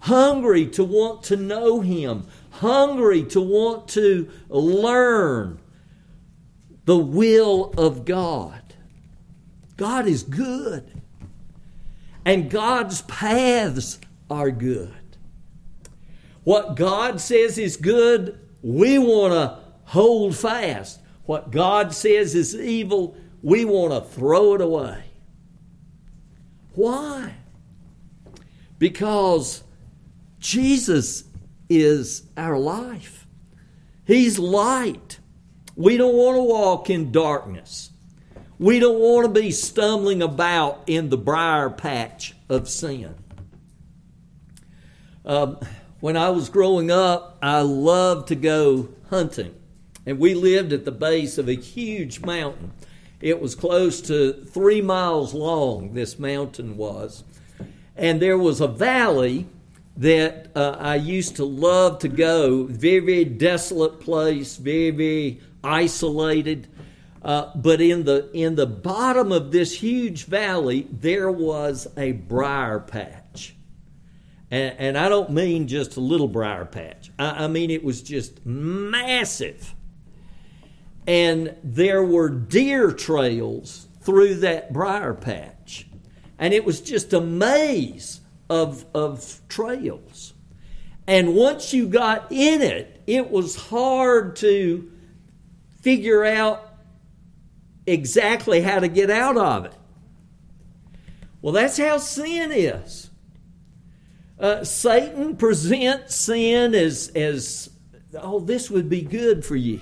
hungry 0.00 0.66
to 0.70 0.82
want 0.82 1.22
to 1.24 1.36
know 1.36 1.82
Him, 1.82 2.26
hungry 2.50 3.22
to 3.26 3.40
want 3.40 3.86
to 3.90 4.28
learn 4.48 5.60
the 6.86 6.98
will 6.98 7.72
of 7.78 8.04
God. 8.04 8.74
God 9.76 10.08
is 10.08 10.24
good, 10.24 11.00
and 12.24 12.50
God's 12.50 13.02
paths 13.02 13.98
are 14.28 14.50
good. 14.50 14.94
What 16.44 16.76
God 16.76 17.20
says 17.20 17.58
is 17.58 17.76
good, 17.76 18.38
we 18.62 18.98
want 18.98 19.32
to 19.32 19.58
hold 19.84 20.36
fast. 20.36 21.00
What 21.24 21.50
God 21.50 21.94
says 21.94 22.34
is 22.34 22.54
evil, 22.54 23.16
we 23.42 23.64
want 23.64 23.92
to 23.92 24.10
throw 24.10 24.54
it 24.54 24.60
away. 24.60 25.04
Why? 26.74 27.34
Because 28.78 29.62
Jesus 30.38 31.24
is 31.68 32.24
our 32.36 32.58
life. 32.58 33.26
He's 34.04 34.38
light. 34.38 35.18
We 35.76 35.96
don't 35.96 36.16
want 36.16 36.36
to 36.36 36.42
walk 36.42 36.90
in 36.90 37.12
darkness. 37.12 37.89
We 38.60 38.78
don't 38.78 39.00
want 39.00 39.34
to 39.34 39.40
be 39.40 39.52
stumbling 39.52 40.20
about 40.20 40.82
in 40.86 41.08
the 41.08 41.16
briar 41.16 41.70
patch 41.70 42.34
of 42.50 42.68
sin. 42.68 43.14
Um, 45.24 45.58
when 46.00 46.14
I 46.18 46.28
was 46.28 46.50
growing 46.50 46.90
up, 46.90 47.38
I 47.40 47.62
loved 47.62 48.28
to 48.28 48.34
go 48.34 48.90
hunting. 49.08 49.54
And 50.04 50.18
we 50.18 50.34
lived 50.34 50.74
at 50.74 50.84
the 50.84 50.92
base 50.92 51.38
of 51.38 51.48
a 51.48 51.54
huge 51.54 52.20
mountain. 52.20 52.72
It 53.22 53.40
was 53.40 53.54
close 53.54 54.02
to 54.02 54.44
three 54.44 54.82
miles 54.82 55.32
long, 55.32 55.94
this 55.94 56.18
mountain 56.18 56.76
was. 56.76 57.24
And 57.96 58.20
there 58.20 58.36
was 58.36 58.60
a 58.60 58.68
valley 58.68 59.46
that 59.96 60.50
uh, 60.54 60.76
I 60.78 60.96
used 60.96 61.36
to 61.36 61.46
love 61.46 62.00
to 62.00 62.08
go. 62.08 62.64
Very, 62.64 63.00
very 63.00 63.24
desolate 63.24 64.00
place, 64.00 64.58
very, 64.58 64.90
very 64.90 65.40
isolated. 65.64 66.68
Uh, 67.22 67.50
but 67.54 67.80
in 67.80 68.04
the 68.04 68.30
in 68.32 68.54
the 68.54 68.66
bottom 68.66 69.30
of 69.30 69.52
this 69.52 69.74
huge 69.74 70.24
valley, 70.24 70.86
there 70.90 71.30
was 71.30 71.86
a 71.96 72.12
briar 72.12 72.80
patch, 72.80 73.54
and, 74.50 74.74
and 74.78 74.98
I 74.98 75.08
don't 75.10 75.30
mean 75.30 75.68
just 75.68 75.96
a 75.96 76.00
little 76.00 76.28
briar 76.28 76.64
patch. 76.64 77.10
I, 77.18 77.44
I 77.44 77.46
mean 77.48 77.70
it 77.70 77.84
was 77.84 78.00
just 78.00 78.44
massive, 78.46 79.74
and 81.06 81.54
there 81.62 82.02
were 82.02 82.30
deer 82.30 82.90
trails 82.90 83.86
through 84.00 84.36
that 84.36 84.72
briar 84.72 85.12
patch, 85.12 85.86
and 86.38 86.54
it 86.54 86.64
was 86.64 86.80
just 86.80 87.12
a 87.12 87.20
maze 87.20 88.20
of, 88.48 88.84
of 88.94 89.40
trails. 89.48 90.34
And 91.06 91.34
once 91.34 91.72
you 91.72 91.86
got 91.88 92.30
in 92.30 92.62
it, 92.62 93.02
it 93.06 93.30
was 93.30 93.56
hard 93.56 94.36
to 94.36 94.90
figure 95.80 96.24
out 96.24 96.69
exactly 97.86 98.60
how 98.60 98.78
to 98.80 98.88
get 98.88 99.10
out 99.10 99.36
of 99.36 99.66
it. 99.66 99.74
Well, 101.42 101.52
that's 101.52 101.78
how 101.78 101.98
sin 101.98 102.52
is. 102.52 103.10
Uh, 104.38 104.64
Satan 104.64 105.36
presents 105.36 106.14
sin 106.14 106.74
as, 106.74 107.08
as, 107.14 107.70
oh, 108.18 108.40
this 108.40 108.70
would 108.70 108.88
be 108.88 109.02
good 109.02 109.44
for 109.44 109.56
you. 109.56 109.80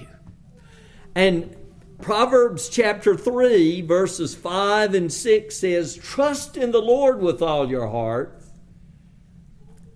And 1.15 1.57
Proverbs 2.01 2.69
chapter 2.69 3.17
3, 3.17 3.83
verses 3.83 4.35
5 4.35 4.95
and 4.95 5.13
6 5.13 5.57
says, 5.57 5.97
Trust 5.97 6.57
in 6.57 6.71
the 6.71 6.83
Lord 6.83 7.21
with 7.21 7.43
all 7.43 7.69
your 7.69 7.89
heart 7.89 8.39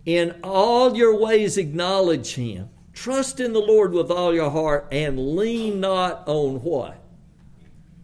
in 0.04 0.34
all 0.42 0.96
your 0.96 1.18
ways, 1.18 1.56
acknowledge 1.58 2.34
Him. 2.34 2.70
Trust 2.92 3.40
in 3.40 3.52
the 3.52 3.60
Lord 3.60 3.92
with 3.92 4.10
all 4.10 4.34
your 4.34 4.50
heart 4.50 4.88
and 4.90 5.36
lean 5.36 5.80
not 5.80 6.26
on 6.26 6.62
what? 6.62 7.01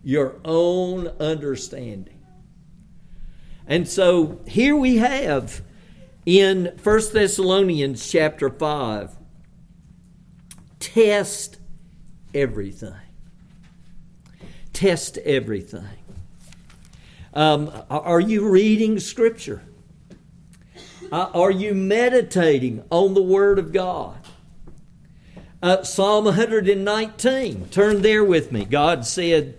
Your 0.09 0.37
own 0.43 1.09
understanding. 1.21 2.19
And 3.67 3.87
so 3.87 4.41
here 4.49 4.75
we 4.75 4.97
have 4.97 5.61
in 6.25 6.79
1 6.83 7.01
Thessalonians 7.13 8.11
chapter 8.11 8.49
5 8.49 9.15
test 10.81 11.59
everything. 12.33 12.95
Test 14.73 15.19
everything. 15.19 15.85
Um, 17.35 17.71
are 17.91 18.21
you 18.21 18.49
reading 18.49 18.99
Scripture? 19.01 19.61
Uh, 21.13 21.29
are 21.35 21.51
you 21.51 21.75
meditating 21.75 22.83
on 22.89 23.13
the 23.13 23.23
Word 23.23 23.59
of 23.59 23.75
God? 23.75 24.17
Uh, 25.63 25.83
Psalm 25.83 26.25
119, 26.25 27.69
turn 27.69 28.01
there 28.01 28.25
with 28.25 28.51
me. 28.53 28.65
God 28.65 29.05
said, 29.05 29.55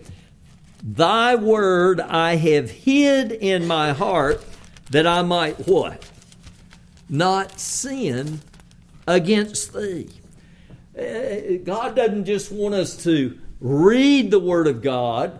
Thy 0.82 1.34
word 1.34 2.00
I 2.00 2.36
have 2.36 2.70
hid 2.70 3.32
in 3.32 3.66
my 3.66 3.92
heart 3.92 4.44
that 4.90 5.06
I 5.06 5.22
might 5.22 5.68
what? 5.68 6.08
Not 7.08 7.60
sin 7.60 8.40
against 9.06 9.72
thee. 9.72 10.08
Uh, 10.98 11.62
God 11.64 11.96
doesn't 11.96 12.24
just 12.24 12.50
want 12.50 12.74
us 12.74 13.02
to 13.04 13.38
read 13.60 14.30
the 14.30 14.40
Word 14.40 14.66
of 14.66 14.82
God 14.82 15.38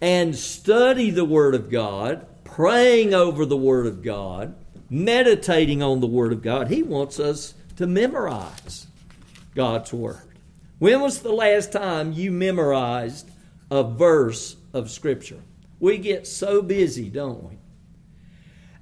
and 0.00 0.36
study 0.36 1.10
the 1.10 1.24
Word 1.24 1.54
of 1.54 1.70
God, 1.70 2.26
praying 2.44 3.14
over 3.14 3.46
the 3.46 3.56
Word 3.56 3.86
of 3.86 4.02
God 4.02 4.54
meditating 4.90 5.82
on 5.82 6.00
the 6.00 6.06
Word 6.06 6.32
of 6.32 6.42
God. 6.42 6.68
He 6.68 6.82
wants 6.82 7.18
us 7.18 7.54
to 7.76 7.86
memorize 7.86 8.86
God's 9.54 9.92
Word. 9.92 10.22
When 10.78 11.00
was 11.00 11.20
the 11.20 11.32
last 11.32 11.72
time 11.72 12.12
you 12.12 12.30
memorized 12.30 13.28
a 13.70 13.82
verse 13.82 14.56
of 14.74 14.90
Scripture? 14.90 15.40
We 15.80 15.98
get 15.98 16.26
so 16.26 16.60
busy, 16.60 17.08
don't 17.08 17.42
we? 17.42 17.58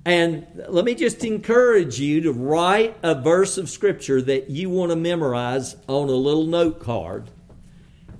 And 0.04 0.64
let 0.68 0.84
me 0.84 0.96
just 0.96 1.24
encourage 1.24 2.00
you 2.00 2.22
to 2.22 2.32
write 2.32 2.96
a 3.04 3.14
verse 3.14 3.56
of 3.56 3.70
Scripture 3.70 4.20
that 4.22 4.50
you 4.50 4.68
want 4.68 4.90
to 4.90 4.96
memorize 4.96 5.76
on 5.86 6.08
a 6.08 6.12
little 6.12 6.46
note 6.46 6.80
card 6.80 7.30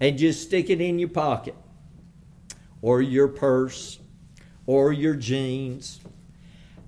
and 0.00 0.16
just 0.16 0.42
stick 0.42 0.70
it 0.70 0.80
in 0.80 1.00
your 1.00 1.08
pocket 1.08 1.56
or 2.80 3.02
your 3.02 3.26
purse 3.26 3.98
or 4.66 4.92
your 4.92 5.16
jeans 5.16 5.98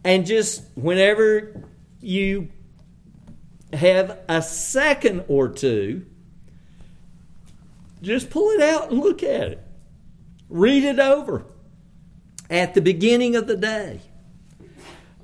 and 0.05 0.27
just 0.27 0.63
whenever 0.75 1.65
you 2.01 2.51
have 3.73 4.21
a 4.29 4.43
second 4.43 5.25
or 5.29 5.49
two, 5.49 6.05
just 8.03 8.29
pull 8.29 8.51
it 8.51 8.61
out 8.61 8.91
and 8.91 9.01
look 9.01 9.23
at 9.23 9.49
it. 9.49 9.64
Read 10.49 10.85
it 10.85 10.99
over 10.99 11.47
at 12.51 12.75
the 12.75 12.81
beginning 12.81 13.37
of 13.37 13.47
the 13.47 13.57
day. 13.57 14.01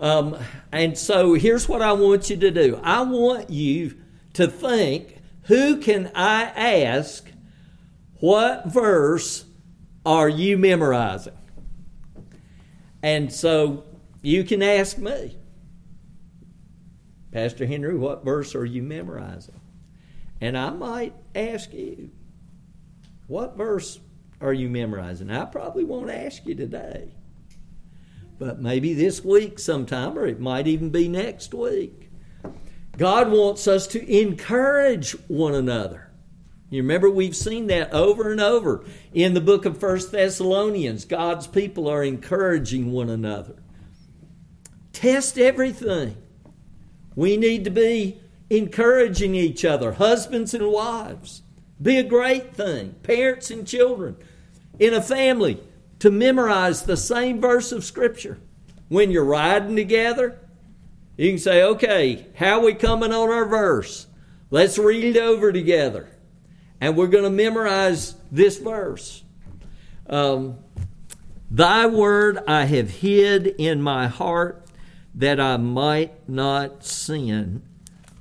Um, 0.00 0.36
and 0.72 0.96
so 0.96 1.34
here's 1.34 1.68
what 1.68 1.82
I 1.82 1.92
want 1.92 2.30
you 2.30 2.36
to 2.38 2.50
do 2.50 2.80
I 2.82 3.02
want 3.02 3.50
you 3.50 3.96
to 4.34 4.46
think 4.46 5.18
who 5.42 5.78
can 5.78 6.10
I 6.14 6.44
ask 6.44 7.30
what 8.20 8.66
verse 8.66 9.44
are 10.06 10.28
you 10.28 10.56
memorizing? 10.56 11.36
And 13.02 13.32
so 13.32 13.84
you 14.22 14.44
can 14.44 14.62
ask 14.62 14.98
me, 14.98 15.36
Pastor 17.32 17.66
Henry, 17.66 17.96
what 17.96 18.24
verse 18.24 18.54
are 18.54 18.64
you 18.64 18.82
memorizing? 18.82 19.60
And 20.40 20.56
I 20.56 20.70
might 20.70 21.14
ask 21.34 21.72
you, 21.72 22.10
what 23.26 23.56
verse 23.56 24.00
are 24.40 24.52
you 24.52 24.68
memorizing? 24.68 25.30
I 25.30 25.44
probably 25.44 25.84
won't 25.84 26.10
ask 26.10 26.46
you 26.46 26.54
today. 26.54 27.12
But 28.38 28.60
maybe 28.60 28.94
this 28.94 29.22
week 29.22 29.58
sometime, 29.58 30.18
or 30.18 30.26
it 30.26 30.40
might 30.40 30.66
even 30.66 30.90
be 30.90 31.08
next 31.08 31.52
week. 31.52 32.10
God 32.96 33.30
wants 33.30 33.68
us 33.68 33.86
to 33.88 34.20
encourage 34.20 35.12
one 35.28 35.54
another. 35.54 36.10
You 36.70 36.82
remember 36.82 37.10
we've 37.10 37.36
seen 37.36 37.66
that 37.66 37.92
over 37.92 38.30
and 38.30 38.40
over 38.40 38.84
in 39.12 39.34
the 39.34 39.40
book 39.40 39.64
of 39.66 39.78
First 39.78 40.12
Thessalonians. 40.12 41.04
God's 41.04 41.46
people 41.46 41.88
are 41.88 42.02
encouraging 42.02 42.92
one 42.92 43.10
another. 43.10 43.56
Test 44.92 45.36
everything. 45.36 46.16
We 47.16 47.36
need 47.36 47.64
to 47.64 47.70
be 47.70 48.20
encouraging 48.48 49.34
each 49.34 49.64
other, 49.64 49.92
husbands 49.92 50.54
and 50.54 50.70
wives. 50.70 51.42
Be 51.82 51.98
a 51.98 52.02
great 52.02 52.54
thing. 52.54 52.94
Parents 53.02 53.50
and 53.50 53.66
children 53.66 54.16
in 54.80 54.94
a 54.94 55.02
family 55.02 55.60
to 56.00 56.10
memorize 56.10 56.82
the 56.82 56.96
same 56.96 57.40
verse 57.40 57.70
of 57.70 57.84
Scripture. 57.84 58.40
When 58.88 59.12
you're 59.12 59.24
riding 59.24 59.76
together, 59.76 60.40
you 61.16 61.28
can 61.28 61.38
say, 61.38 61.62
okay, 61.62 62.26
how 62.34 62.64
we 62.64 62.74
coming 62.74 63.12
on 63.12 63.30
our 63.30 63.44
verse? 63.44 64.08
Let's 64.50 64.78
read 64.78 65.04
it 65.04 65.16
over 65.16 65.52
together. 65.52 66.08
And 66.80 66.96
we're 66.96 67.06
going 67.06 67.24
to 67.24 67.30
memorize 67.30 68.16
this 68.32 68.58
verse. 68.58 69.22
Um, 70.08 70.58
Thy 71.50 71.86
word 71.86 72.38
I 72.46 72.64
have 72.64 72.90
hid 72.90 73.48
in 73.58 73.82
my 73.82 74.06
heart 74.06 74.66
that 75.16 75.40
I 75.40 75.56
might 75.56 76.28
not 76.28 76.84
sin 76.84 77.62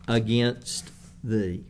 against 0.07 0.91
thee. 1.23 1.63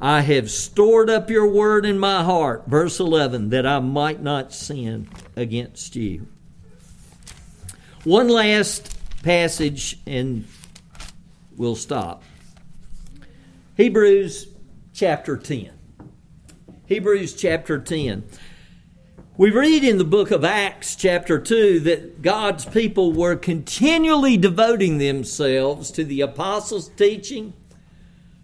I 0.00 0.20
have 0.20 0.50
stored 0.50 1.10
up 1.10 1.28
your 1.28 1.48
word 1.48 1.84
in 1.84 1.98
my 1.98 2.22
heart, 2.22 2.64
verse 2.68 3.00
11, 3.00 3.50
that 3.50 3.66
I 3.66 3.80
might 3.80 4.22
not 4.22 4.52
sin 4.52 5.08
against 5.34 5.96
you. 5.96 6.28
One 8.04 8.28
last 8.28 8.96
passage, 9.24 9.98
and 10.06 10.46
we'll 11.56 11.74
stop. 11.74 12.22
Hebrews 13.76 14.48
chapter 14.94 15.36
10. 15.36 15.70
Hebrews 16.86 17.34
chapter 17.34 17.80
10. 17.80 18.24
We 19.36 19.50
read 19.50 19.84
in 19.84 19.98
the 19.98 20.04
book 20.04 20.30
of 20.30 20.44
Acts, 20.44 20.96
chapter 20.96 21.38
2, 21.38 21.80
that 21.80 22.22
God's 22.22 22.64
people 22.64 23.12
were 23.12 23.36
continually 23.36 24.36
devoting 24.36 24.98
themselves 24.98 25.90
to 25.92 26.04
the 26.04 26.20
apostles' 26.20 26.88
teaching, 26.88 27.52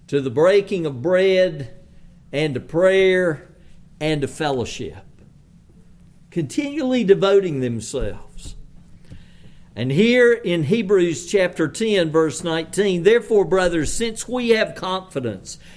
to 0.09 0.21
the 0.21 0.31
breaking 0.31 0.87
of 0.87 1.03
bread, 1.03 1.75
and 2.33 2.55
to 2.55 2.61
prayer, 2.61 3.49
and 4.01 4.21
to 4.21 4.29
fellowship. 4.29 5.05
Continually 6.31 7.05
devoting 7.05 7.61
themselves. 7.61 8.57
And 9.77 9.91
here 9.91 10.33
in 10.33 10.65
Hebrews 10.65 11.27
chapter 11.27 11.67
10, 11.67 12.13
verse 12.13 12.45
19, 12.45 13.03
therefore, 13.03 13.45
brothers, 13.45 13.93
since 13.93 14.29
we 14.29 14.51
have 14.51 14.77
confidence 14.77 15.59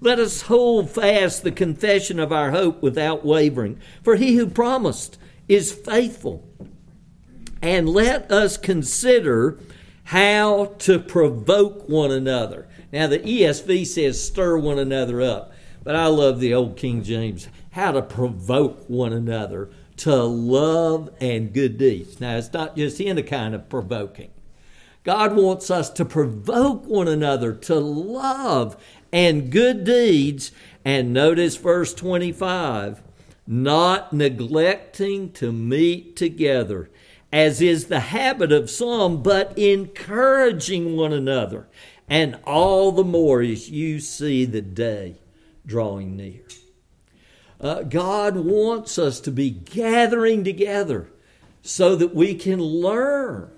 Let 0.00 0.20
us 0.20 0.42
hold 0.42 0.90
fast 0.90 1.42
the 1.42 1.50
confession 1.50 2.20
of 2.20 2.32
our 2.32 2.52
hope 2.52 2.82
without 2.82 3.24
wavering, 3.24 3.80
for 4.02 4.16
he 4.16 4.36
who 4.36 4.46
promised 4.46 5.18
is 5.48 5.72
faithful. 5.72 6.48
And 7.60 7.88
let 7.88 8.30
us 8.30 8.56
consider 8.56 9.58
how 10.04 10.76
to 10.78 10.98
provoke 11.00 11.88
one 11.88 12.12
another. 12.12 12.68
Now, 12.92 13.08
the 13.08 13.18
ESV 13.18 13.86
says 13.86 14.24
stir 14.24 14.56
one 14.56 14.78
another 14.78 15.20
up, 15.20 15.52
but 15.82 15.96
I 15.96 16.06
love 16.06 16.38
the 16.38 16.54
old 16.54 16.76
King 16.76 17.02
James 17.02 17.48
how 17.72 17.92
to 17.92 18.02
provoke 18.02 18.88
one 18.88 19.12
another 19.12 19.70
to 19.96 20.22
love 20.22 21.10
and 21.20 21.52
good 21.52 21.76
deeds. 21.76 22.20
Now, 22.20 22.36
it's 22.36 22.52
not 22.52 22.76
just 22.76 23.00
any 23.00 23.22
kind 23.22 23.54
of 23.54 23.68
provoking. 23.68 24.30
God 25.04 25.36
wants 25.36 25.70
us 25.70 25.90
to 25.90 26.04
provoke 26.04 26.86
one 26.86 27.08
another 27.08 27.52
to 27.52 27.76
love 27.76 28.76
and 29.12 29.50
good 29.50 29.84
deeds. 29.84 30.52
And 30.84 31.12
notice 31.12 31.56
verse 31.56 31.94
25 31.94 33.02
not 33.50 34.12
neglecting 34.12 35.32
to 35.32 35.50
meet 35.50 36.14
together, 36.14 36.90
as 37.32 37.62
is 37.62 37.86
the 37.86 38.00
habit 38.00 38.52
of 38.52 38.68
some, 38.68 39.22
but 39.22 39.56
encouraging 39.56 40.94
one 40.94 41.14
another, 41.14 41.66
and 42.10 42.38
all 42.44 42.92
the 42.92 43.02
more 43.02 43.40
as 43.40 43.70
you 43.70 44.00
see 44.00 44.44
the 44.44 44.60
day 44.60 45.16
drawing 45.64 46.14
near. 46.14 46.42
Uh, 47.58 47.82
God 47.82 48.36
wants 48.36 48.98
us 48.98 49.18
to 49.20 49.30
be 49.30 49.48
gathering 49.48 50.44
together 50.44 51.10
so 51.62 51.96
that 51.96 52.14
we 52.14 52.34
can 52.34 52.60
learn 52.60 53.50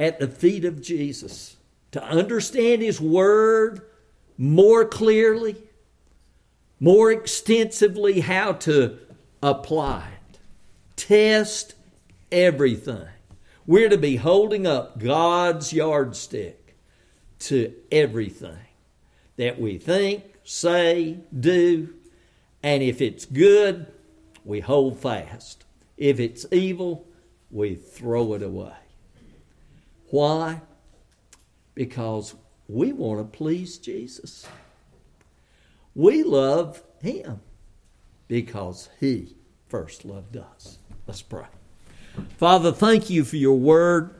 at 0.00 0.18
the 0.18 0.28
feet 0.28 0.64
of 0.64 0.82
Jesus, 0.82 1.56
to 1.92 2.02
understand 2.02 2.82
His 2.82 3.00
Word, 3.00 3.82
more 4.36 4.84
clearly, 4.84 5.56
more 6.80 7.10
extensively 7.12 8.20
how 8.20 8.52
to 8.52 8.98
apply 9.42 10.08
it. 10.30 10.38
Test 10.96 11.74
everything. 12.32 13.08
We're 13.66 13.88
to 13.88 13.98
be 13.98 14.16
holding 14.16 14.66
up 14.66 14.98
God's 14.98 15.72
yardstick 15.72 16.76
to 17.40 17.72
everything 17.90 18.58
that 19.36 19.60
we 19.60 19.78
think, 19.78 20.24
say, 20.44 21.18
do, 21.38 21.94
and 22.62 22.82
if 22.82 23.00
it's 23.00 23.24
good, 23.26 23.86
we 24.44 24.60
hold 24.60 24.98
fast. 24.98 25.64
If 25.96 26.18
it's 26.18 26.46
evil, 26.50 27.06
we 27.50 27.74
throw 27.74 28.34
it 28.34 28.42
away. 28.42 28.72
Why? 30.10 30.62
Because 31.74 32.34
we 32.68 32.92
want 32.92 33.20
to 33.20 33.24
please 33.24 33.78
Jesus. 33.78 34.46
We 35.94 36.22
love 36.22 36.82
Him 37.00 37.40
because 38.28 38.88
He 39.00 39.36
first 39.68 40.04
loved 40.04 40.36
us. 40.36 40.78
Let's 41.06 41.22
pray. 41.22 41.46
Father, 42.38 42.72
thank 42.72 43.10
you 43.10 43.24
for 43.24 43.36
your 43.36 43.58
word. 43.58 44.14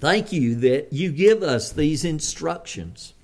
Thank 0.00 0.32
you 0.32 0.54
that 0.56 0.92
you 0.92 1.10
give 1.12 1.42
us 1.42 1.72
these 1.72 2.04
instructions. 2.04 3.14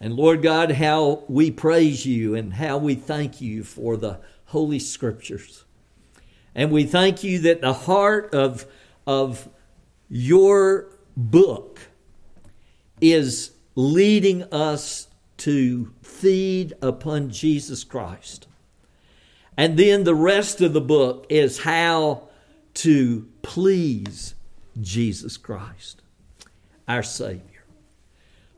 And 0.00 0.14
Lord 0.14 0.42
God, 0.42 0.72
how 0.72 1.24
we 1.28 1.50
praise 1.50 2.06
you 2.06 2.34
and 2.34 2.54
how 2.54 2.78
we 2.78 2.94
thank 2.94 3.40
you 3.40 3.64
for 3.64 3.96
the 3.96 4.20
Holy 4.46 4.78
Scriptures. 4.78 5.64
And 6.54 6.70
we 6.70 6.84
thank 6.84 7.24
you 7.24 7.38
that 7.40 7.60
the 7.60 7.72
heart 7.72 8.34
of, 8.34 8.66
of 9.06 9.48
your 10.08 10.88
book 11.16 11.80
is 13.00 13.52
leading 13.74 14.42
us 14.44 15.08
to 15.38 15.92
feed 16.02 16.72
upon 16.80 17.30
Jesus 17.30 17.84
Christ. 17.84 18.46
And 19.56 19.78
then 19.78 20.04
the 20.04 20.14
rest 20.14 20.60
of 20.60 20.72
the 20.72 20.80
book 20.80 21.26
is 21.28 21.60
how 21.60 22.28
to 22.74 23.26
please 23.42 24.34
Jesus 24.80 25.36
Christ, 25.36 26.02
our 26.86 27.02
Savior. 27.02 27.42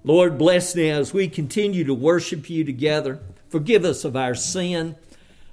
Lord, 0.05 0.39
bless 0.39 0.75
now 0.75 0.99
as 0.99 1.13
we 1.13 1.29
continue 1.29 1.85
to 1.85 1.95
worship 1.95 2.49
you 2.49 2.65
together. 2.65 3.21
Forgive 3.49 3.85
us 3.85 4.05
of 4.05 4.17
our 4.17 4.35
sin. 4.35 4.97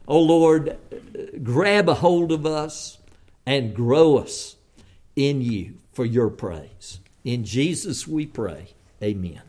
Oh 0.07 0.21
Lord, 0.21 0.77
grab 1.43 1.89
a 1.89 1.95
hold 1.95 2.31
of 2.31 2.45
us 2.45 2.99
and 3.45 3.75
grow 3.75 4.17
us 4.17 4.55
in 5.15 5.41
you 5.41 5.75
for 5.93 6.05
your 6.05 6.29
praise. 6.29 6.99
In 7.23 7.43
Jesus 7.43 8.07
we 8.07 8.25
pray. 8.25 8.74
Amen. 9.01 9.41